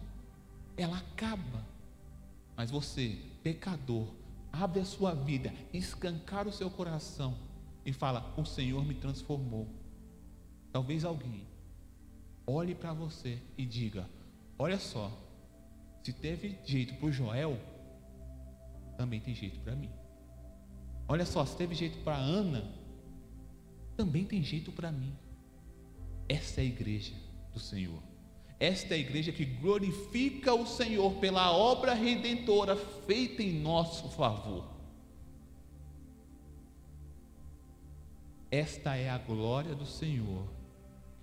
[0.78, 1.65] ela acaba.
[2.55, 4.07] Mas você, pecador,
[4.51, 7.36] abre a sua vida, escancar o seu coração
[7.84, 9.67] e fala: O Senhor me transformou.
[10.76, 11.47] Talvez alguém
[12.45, 14.09] olhe para você e diga:
[14.59, 15.09] Olha só,
[16.03, 17.57] se teve jeito para Joel,
[18.97, 19.89] também tem jeito para mim.
[21.07, 22.69] Olha só, se teve jeito para Ana,
[23.95, 25.15] também tem jeito para mim.
[26.28, 27.13] Essa é a igreja
[27.53, 28.03] do Senhor.
[28.59, 34.67] Esta é a igreja que glorifica o Senhor pela obra redentora feita em nosso favor.
[38.51, 40.64] Esta é a glória do Senhor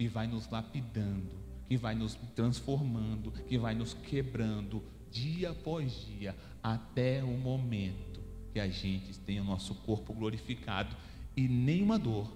[0.02, 1.30] que vai nos lapidando,
[1.68, 4.82] que vai nos transformando, que vai nos quebrando
[5.12, 8.20] dia após dia, até o momento
[8.52, 10.96] que a gente tenha o nosso corpo glorificado
[11.36, 12.28] e nenhuma dor,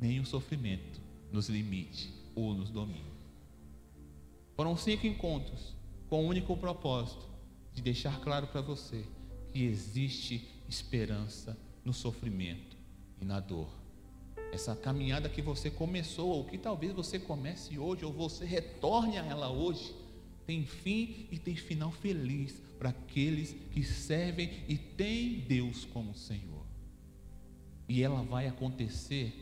[0.00, 1.00] o sofrimento
[1.32, 3.10] nos limite ou nos domine.
[4.54, 5.74] Foram cinco encontros
[6.08, 7.28] com o único propósito
[7.74, 9.04] de deixar claro para você
[9.52, 12.76] que existe esperança no sofrimento
[13.20, 13.79] e na dor.
[14.52, 19.24] Essa caminhada que você começou, ou que talvez você comece hoje, ou você retorne a
[19.24, 19.94] ela hoje,
[20.46, 26.66] tem fim e tem final feliz para aqueles que servem e têm Deus como Senhor.
[27.88, 29.32] E ela vai acontecer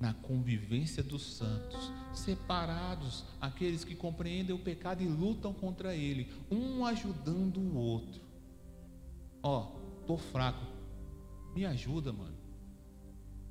[0.00, 6.86] na convivência dos santos, separados, aqueles que compreendem o pecado e lutam contra ele, um
[6.86, 8.20] ajudando o outro.
[9.42, 10.64] Ó, oh, tô fraco,
[11.54, 12.37] me ajuda, mano.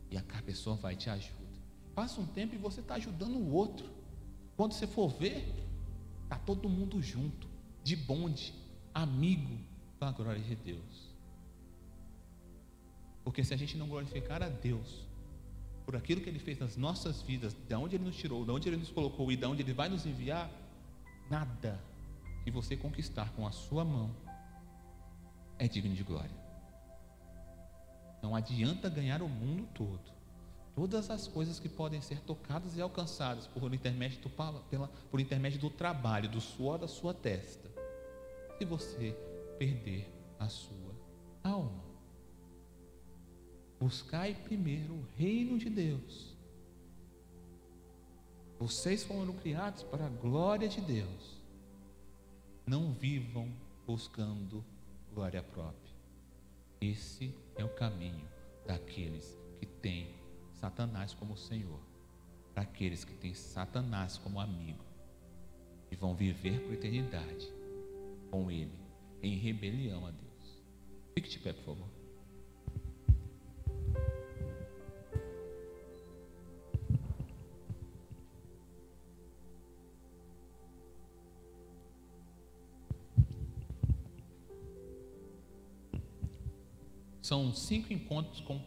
[0.09, 1.37] E a pessoa vai te ajuda.
[1.93, 3.89] Passa um tempo e você está ajudando o outro.
[4.55, 5.53] Quando você for ver,
[6.29, 7.47] tá todo mundo junto,
[7.83, 8.53] de bonde,
[8.93, 9.57] amigo,
[9.99, 11.15] para a glória de Deus.
[13.23, 15.05] Porque se a gente não glorificar a Deus
[15.85, 18.69] por aquilo que Ele fez nas nossas vidas, de onde Ele nos tirou, de onde
[18.69, 20.49] Ele nos colocou e de onde Ele vai nos enviar,
[21.29, 21.83] nada
[22.43, 24.15] que você conquistar com a sua mão
[25.59, 26.46] é digno de glória.
[28.21, 30.17] Não adianta ganhar o mundo todo.
[30.75, 35.59] Todas as coisas que podem ser tocadas e alcançadas por intermédio do, pela, por intermédio
[35.59, 37.67] do trabalho, do suor da sua testa,
[38.57, 39.11] se você
[39.57, 40.07] perder
[40.37, 40.93] a sua
[41.43, 41.83] alma.
[43.79, 46.35] Buscai primeiro o reino de Deus.
[48.59, 51.41] Vocês foram criados para a glória de Deus.
[52.65, 53.51] Não vivam
[53.85, 54.65] buscando
[55.13, 55.95] glória própria.
[56.81, 58.27] Esse é o caminho
[58.65, 60.15] daqueles que têm
[60.51, 61.79] Satanás como Senhor,
[62.53, 64.83] para aqueles que têm Satanás como amigo
[65.91, 67.51] e vão viver por eternidade
[68.29, 68.79] com Ele
[69.21, 70.63] em rebelião a Deus.
[71.13, 71.96] Fique de pé, por favor.
[87.59, 88.61] Cinco encontros com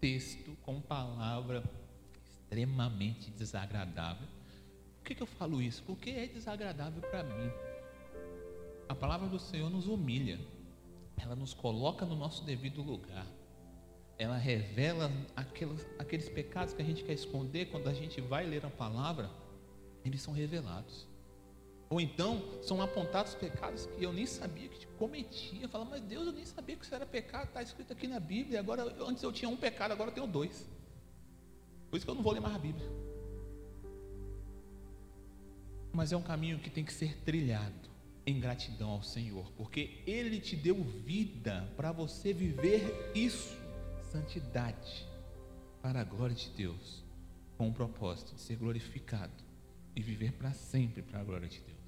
[0.00, 1.62] texto, com palavra
[2.24, 4.26] extremamente desagradável.
[4.98, 5.82] Por que, que eu falo isso?
[5.84, 7.50] Porque é desagradável para mim.
[8.88, 10.38] A palavra do Senhor nos humilha,
[11.16, 13.26] ela nos coloca no nosso devido lugar,
[14.18, 18.64] ela revela aqueles, aqueles pecados que a gente quer esconder quando a gente vai ler
[18.66, 19.30] a palavra,
[20.04, 21.06] eles são revelados.
[21.92, 25.68] Ou então são apontados pecados que eu nem sabia que cometia.
[25.68, 27.48] Fala, mas Deus, eu nem sabia que isso era pecado.
[27.48, 28.60] Está escrito aqui na Bíblia.
[28.60, 30.66] Agora, antes eu tinha um pecado, agora eu tenho dois.
[31.90, 32.90] Por isso que eu não vou ler mais a Bíblia.
[35.92, 37.90] Mas é um caminho que tem que ser trilhado
[38.24, 43.54] em gratidão ao Senhor, porque Ele te deu vida para você viver isso,
[44.10, 45.06] santidade,
[45.82, 47.04] para a glória de Deus,
[47.58, 49.44] com o propósito de ser glorificado
[49.94, 51.81] e viver para sempre para a glória de Deus.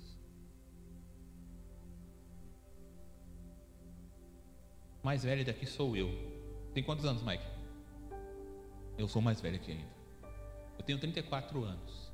[5.04, 6.08] Mais velho daqui sou eu.
[6.72, 7.44] Tem quantos anos, Mike?
[8.96, 9.94] Eu sou mais velho aqui ainda.
[10.78, 12.10] Eu tenho 34 anos.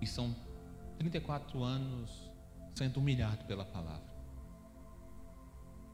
[0.00, 0.36] E são
[0.98, 2.30] 34 anos
[2.74, 4.14] sendo humilhado pela palavra.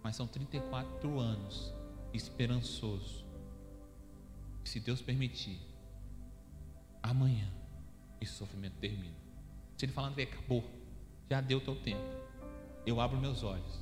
[0.02, 1.72] Mas são 34 anos
[2.12, 3.24] esperançoso.
[4.64, 5.60] Se Deus permitir,
[7.00, 7.48] amanhã
[8.20, 9.16] esse sofrimento termina.
[9.76, 10.64] Se ele falando, acabou,
[11.30, 12.21] já deu teu tempo
[12.84, 13.80] eu abro meus olhos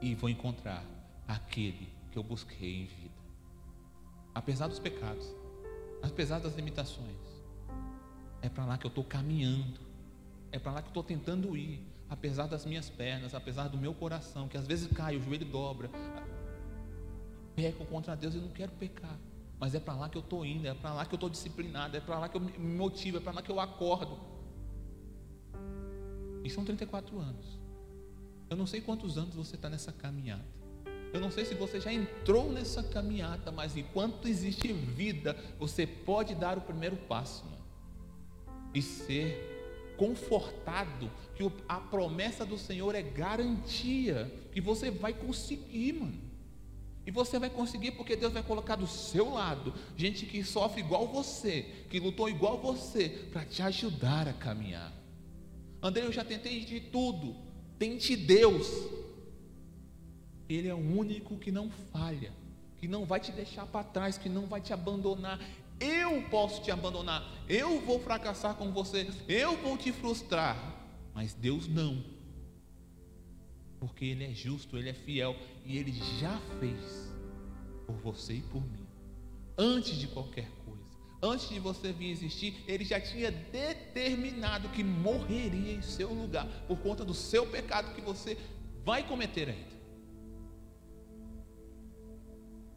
[0.00, 0.84] e vou encontrar
[1.26, 3.14] aquele que eu busquei em vida.
[4.34, 5.24] Apesar dos pecados,
[6.02, 7.16] apesar das limitações,
[8.42, 9.80] é para lá que eu estou caminhando,
[10.50, 11.80] é para lá que eu estou tentando ir,
[12.10, 15.90] apesar das minhas pernas, apesar do meu coração, que às vezes cai, o joelho dobra,
[17.54, 19.18] peco contra Deus e não quero pecar,
[19.58, 21.96] mas é para lá que eu estou indo, é para lá que eu estou disciplinado,
[21.96, 24.18] é para lá que eu me motivo, é para lá que eu acordo.
[26.42, 27.63] E são 34 anos.
[28.54, 30.44] Eu não sei quantos anos você está nessa caminhada.
[31.12, 36.36] Eu não sei se você já entrou nessa caminhada, mas enquanto existe vida, você pode
[36.36, 37.64] dar o primeiro passo mano,
[38.72, 46.22] e ser confortado que a promessa do Senhor é garantia que você vai conseguir, mano.
[47.04, 51.08] E você vai conseguir porque Deus vai colocar do seu lado gente que sofre igual
[51.08, 54.92] você, que lutou igual você, para te ajudar a caminhar.
[55.82, 57.43] André, eu já tentei de tudo,
[57.78, 58.68] Tente Deus.
[60.48, 62.32] Ele é o único que não falha,
[62.76, 65.40] que não vai te deixar para trás, que não vai te abandonar.
[65.80, 70.56] Eu posso te abandonar, eu vou fracassar com você, eu vou te frustrar,
[71.12, 72.02] mas Deus não,
[73.80, 77.12] porque Ele é justo, Ele é fiel e Ele já fez
[77.86, 78.86] por você e por mim,
[79.58, 80.63] antes de qualquer coisa,
[81.24, 86.78] antes de você vir existir, Ele já tinha determinado que morreria em seu lugar por
[86.78, 88.36] conta do seu pecado que você
[88.84, 89.74] vai cometer ainda.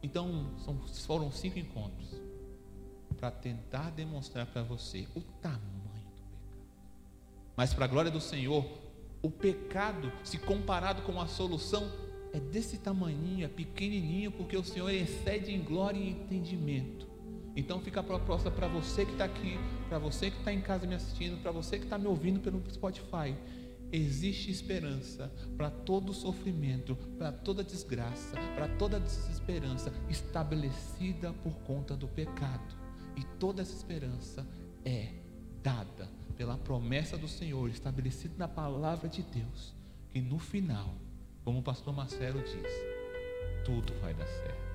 [0.01, 2.21] Então, são, foram cinco encontros
[3.17, 6.57] para tentar demonstrar para você o tamanho do pecado.
[7.57, 8.65] Mas, para a glória do Senhor,
[9.21, 11.91] o pecado, se comparado com a solução,
[12.31, 17.16] é desse tamanhinho, é pequenininho, porque o Senhor excede em glória e entendimento.
[17.57, 19.57] Então fica a proposta para você que está aqui,
[19.89, 22.63] para você que está em casa me assistindo, para você que está me ouvindo pelo
[22.69, 23.35] Spotify.
[23.91, 32.07] Existe esperança para todo sofrimento, para toda desgraça, para toda desesperança estabelecida por conta do
[32.07, 32.75] pecado.
[33.15, 34.47] E toda essa esperança
[34.85, 35.13] é
[35.63, 39.73] dada pela promessa do Senhor, estabelecida na palavra de Deus,
[40.11, 40.93] que no final,
[41.43, 42.71] como o pastor Marcelo diz,
[43.65, 44.66] tudo vai dar certo.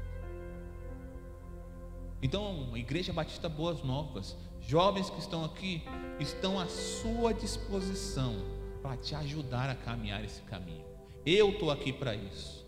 [2.22, 5.82] Então, Igreja Batista Boas Novas, jovens que estão aqui,
[6.20, 8.36] estão à sua disposição
[8.80, 10.84] para te ajudar a caminhar esse caminho.
[11.26, 12.64] Eu estou aqui para isso.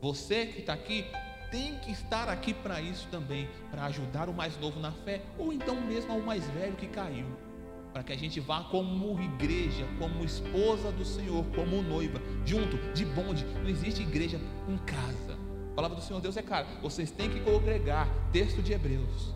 [0.00, 1.04] Você que está aqui
[1.50, 5.52] tem que estar aqui para isso também, para ajudar o mais novo na fé, ou
[5.52, 7.26] então mesmo ao mais velho que caiu,
[7.92, 13.04] para que a gente vá como igreja, como esposa do Senhor, como noiva, junto, de
[13.04, 13.44] bonde.
[13.44, 15.35] Não existe igreja em casa.
[15.76, 16.66] Palavra do Senhor Deus é clara.
[16.80, 18.08] Vocês têm que congregar.
[18.32, 19.34] Texto de Hebreus.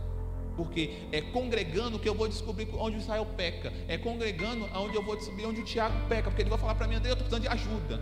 [0.56, 3.70] Porque é congregando que eu vou descobrir onde Israel peca.
[3.86, 6.30] É congregando onde eu vou descobrir onde o Tiago peca.
[6.30, 8.00] Porque ele vai falar para mim, André, eu estou precisando de ajuda.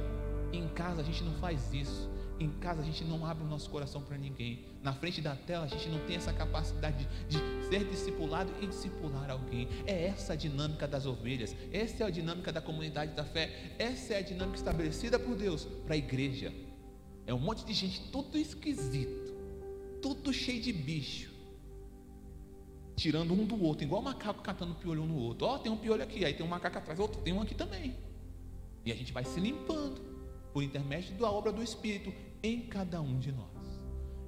[0.53, 2.09] Em casa a gente não faz isso.
[2.39, 4.65] Em casa a gente não abre o nosso coração para ninguém.
[4.85, 8.69] Na frente da tela a gente não tem essa capacidade de, de ser discipulado e
[8.69, 9.69] discipular alguém.
[9.85, 11.57] É essa a dinâmica das ovelhas.
[11.73, 13.75] Essa é a dinâmica da comunidade da fé.
[13.81, 16.53] Essa é a dinâmica estabelecida por Deus para a igreja.
[17.29, 19.35] É um monte de gente tudo esquisito,
[20.01, 21.31] tudo cheio de bicho,
[22.97, 25.47] tirando um do outro, igual macaco catando piolho um no outro.
[25.47, 27.55] Ó, oh, tem um piolho aqui, aí tem um macaco atrás, outro tem um aqui
[27.55, 27.95] também.
[28.83, 30.01] E a gente vai se limpando
[30.55, 33.45] por intermédio da obra do Espírito em cada um de nós.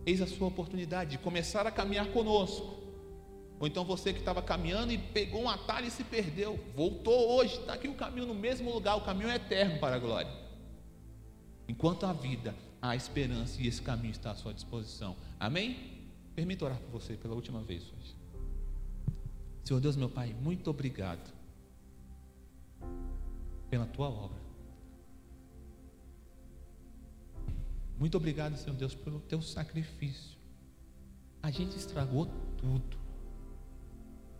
[0.05, 2.81] Eis a sua oportunidade de começar a caminhar conosco.
[3.59, 7.59] Ou então você que estava caminhando e pegou um atalho e se perdeu, voltou hoje,
[7.61, 10.31] está aqui o caminho no mesmo lugar, o caminho é eterno para a glória.
[11.67, 15.17] Enquanto a vida, há esperança e esse caminho está à sua disposição.
[15.39, 16.01] Amém?
[16.35, 18.17] Permita orar por você pela última vez hoje.
[19.65, 21.33] Senhor Deus, meu Pai, muito obrigado
[23.69, 24.41] pela tua obra.
[27.99, 30.39] Muito obrigado, Senhor Deus, pelo teu sacrifício.
[31.43, 32.27] A gente estragou
[32.57, 32.99] tudo.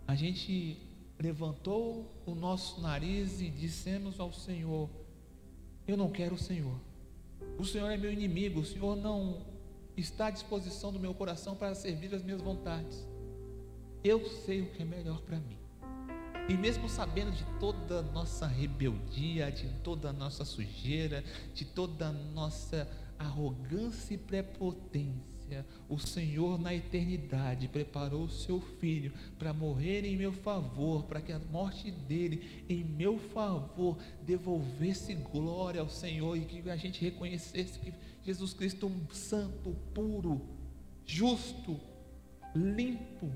[0.07, 0.77] A gente
[1.19, 4.89] levantou o nosso nariz e dissemos ao Senhor:
[5.87, 6.75] Eu não quero o Senhor.
[7.57, 8.61] O Senhor é meu inimigo.
[8.61, 9.45] O Senhor não
[9.95, 13.07] está à disposição do meu coração para servir as minhas vontades.
[14.03, 15.57] Eu sei o que é melhor para mim.
[16.49, 21.23] E mesmo sabendo de toda a nossa rebeldia, de toda a nossa sujeira,
[21.53, 25.30] de toda a nossa arrogância e prepotência,
[25.89, 31.31] o Senhor na eternidade preparou o seu filho para morrer em meu favor, para que
[31.31, 37.79] a morte dele em meu favor devolvesse glória ao Senhor e que a gente reconhecesse
[37.79, 37.93] que
[38.23, 40.41] Jesus Cristo é um santo, puro,
[41.05, 41.79] justo,
[42.55, 43.31] limpo,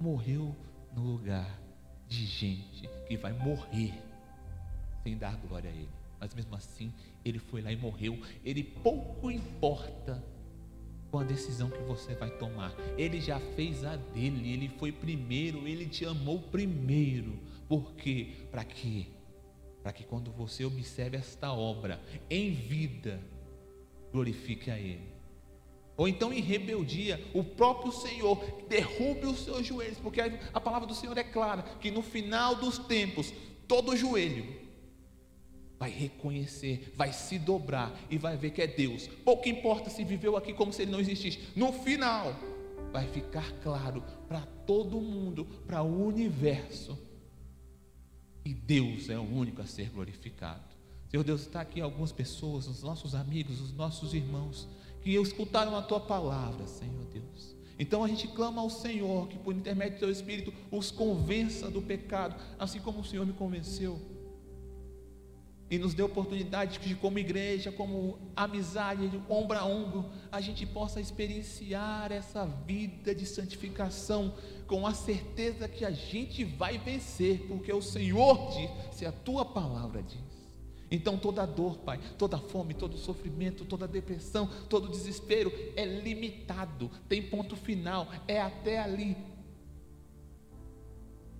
[0.00, 0.54] morreu
[0.94, 1.60] no lugar
[2.08, 3.94] de gente que vai morrer
[5.02, 5.88] sem dar glória a Ele.
[6.18, 6.92] Mas mesmo assim,
[7.24, 8.18] Ele foi lá e morreu.
[8.44, 10.22] Ele pouco importa
[11.16, 12.74] com a decisão que você vai tomar.
[12.98, 17.38] Ele já fez a dele, ele foi primeiro, ele te amou primeiro.
[17.66, 18.34] Por quê?
[18.50, 19.06] Para quê?
[19.82, 23.18] Para que quando você observe esta obra em vida,
[24.12, 25.08] glorifique a Ele.
[25.96, 28.38] Ou então em rebeldia, o próprio Senhor
[28.68, 32.76] derrube os seus joelhos, porque a palavra do Senhor é clara que no final dos
[32.76, 33.32] tempos,
[33.66, 34.65] todo joelho
[35.78, 39.06] vai reconhecer, vai se dobrar e vai ver que é Deus.
[39.24, 41.38] Pouco importa se viveu aqui como se ele não existisse.
[41.54, 42.34] No final,
[42.92, 46.98] vai ficar claro para todo mundo, para o universo,
[48.42, 50.64] que Deus é o único a ser glorificado.
[51.10, 54.68] Senhor Deus, está aqui algumas pessoas, os nossos amigos, os nossos irmãos,
[55.02, 57.54] que escutaram a tua palavra, Senhor Deus.
[57.78, 61.82] Então a gente clama ao Senhor que por intermédio do teu Espírito os convença do
[61.82, 64.15] pecado, assim como o Senhor me convenceu
[65.68, 70.64] e nos dê oportunidade de, como igreja, como amizade, de ombro a ombro, a gente
[70.64, 74.32] possa experienciar essa vida de santificação
[74.66, 79.44] com a certeza que a gente vai vencer, porque o Senhor diz, se a tua
[79.44, 80.36] palavra diz.
[80.88, 87.20] Então toda dor, Pai, toda fome, todo sofrimento, toda depressão, todo desespero é limitado, tem
[87.20, 89.16] ponto final, é até ali.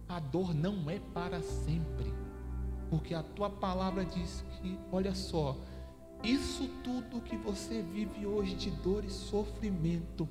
[0.09, 2.26] A dor não é para sempre
[2.91, 5.57] porque a tua palavra diz que, olha só,
[6.23, 10.29] isso tudo que você vive hoje de dor e sofrimento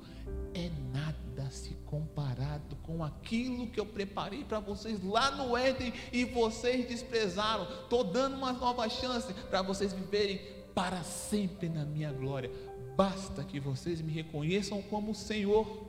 [0.54, 6.24] é nada se comparado com aquilo que eu preparei para vocês lá no Éden e
[6.24, 7.64] vocês desprezaram.
[7.82, 10.40] Estou dando uma nova chance para vocês viverem
[10.74, 12.50] para sempre na minha glória.
[12.96, 15.86] Basta que vocês me reconheçam como Senhor.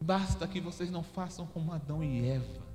[0.00, 2.67] Basta que vocês não façam como Adão e Eva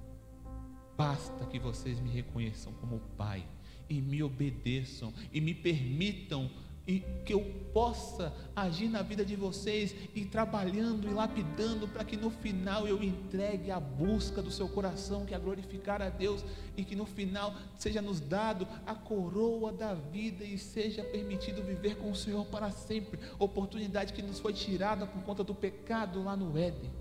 [1.04, 3.46] Basta que vocês me reconheçam como Pai
[3.90, 6.50] e me obedeçam e me permitam
[6.88, 7.42] e que eu
[7.74, 13.04] possa agir na vida de vocês e trabalhando e lapidando para que no final eu
[13.04, 16.42] entregue a busca do seu coração, que é glorificar a Deus
[16.78, 21.98] e que no final seja nos dado a coroa da vida e seja permitido viver
[21.98, 23.20] com o Senhor para sempre.
[23.38, 26.92] Oportunidade que nos foi tirada por conta do pecado lá no Éden.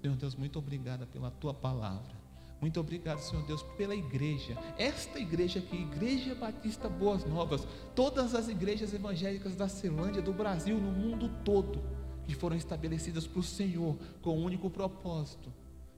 [0.00, 2.17] Senhor Deus, muito obrigada pela tua palavra.
[2.60, 4.56] Muito obrigado, Senhor Deus, pela igreja.
[4.76, 10.76] Esta igreja aqui, Igreja Batista Boas Novas, todas as igrejas evangélicas da Celândia, do Brasil,
[10.76, 11.80] no mundo todo,
[12.26, 15.52] que foram estabelecidas para o Senhor com o um único propósito: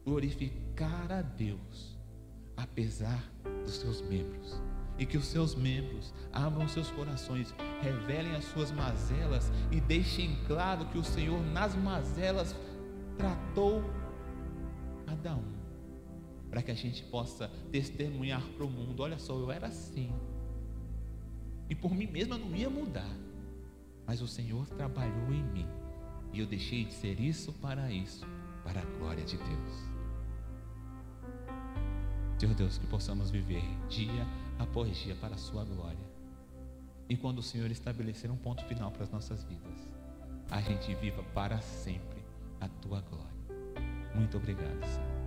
[0.04, 1.96] glorificar a Deus,
[2.56, 3.24] apesar
[3.64, 4.60] dos seus membros.
[4.98, 10.84] E que os seus membros abram seus corações, revelem as suas mazelas e deixem claro
[10.88, 12.54] que o Senhor, nas mazelas,
[13.16, 13.82] tratou
[15.06, 15.59] cada um
[16.50, 20.12] para que a gente possa testemunhar para o mundo: olha só, eu era assim,
[21.68, 23.16] e por mim mesmo eu não ia mudar,
[24.06, 25.68] mas o Senhor trabalhou em mim,
[26.32, 28.26] e eu deixei de ser isso para isso,
[28.64, 29.90] para a glória de Deus.
[32.38, 34.26] Senhor Deus, que possamos viver dia
[34.58, 36.10] após dia para a Sua glória.
[37.06, 39.94] E quando o Senhor estabelecer um ponto final para as nossas vidas,
[40.50, 42.24] a gente viva para sempre
[42.58, 43.30] a Tua glória.
[44.14, 45.19] Muito obrigado, Senhor.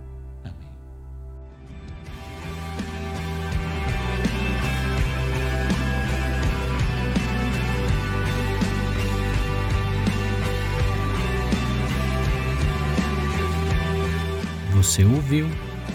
[14.84, 15.46] Você ouviu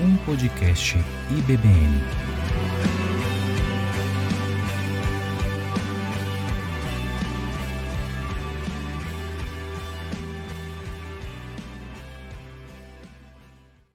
[0.02, 0.98] um podcast
[1.30, 2.29] IBBN.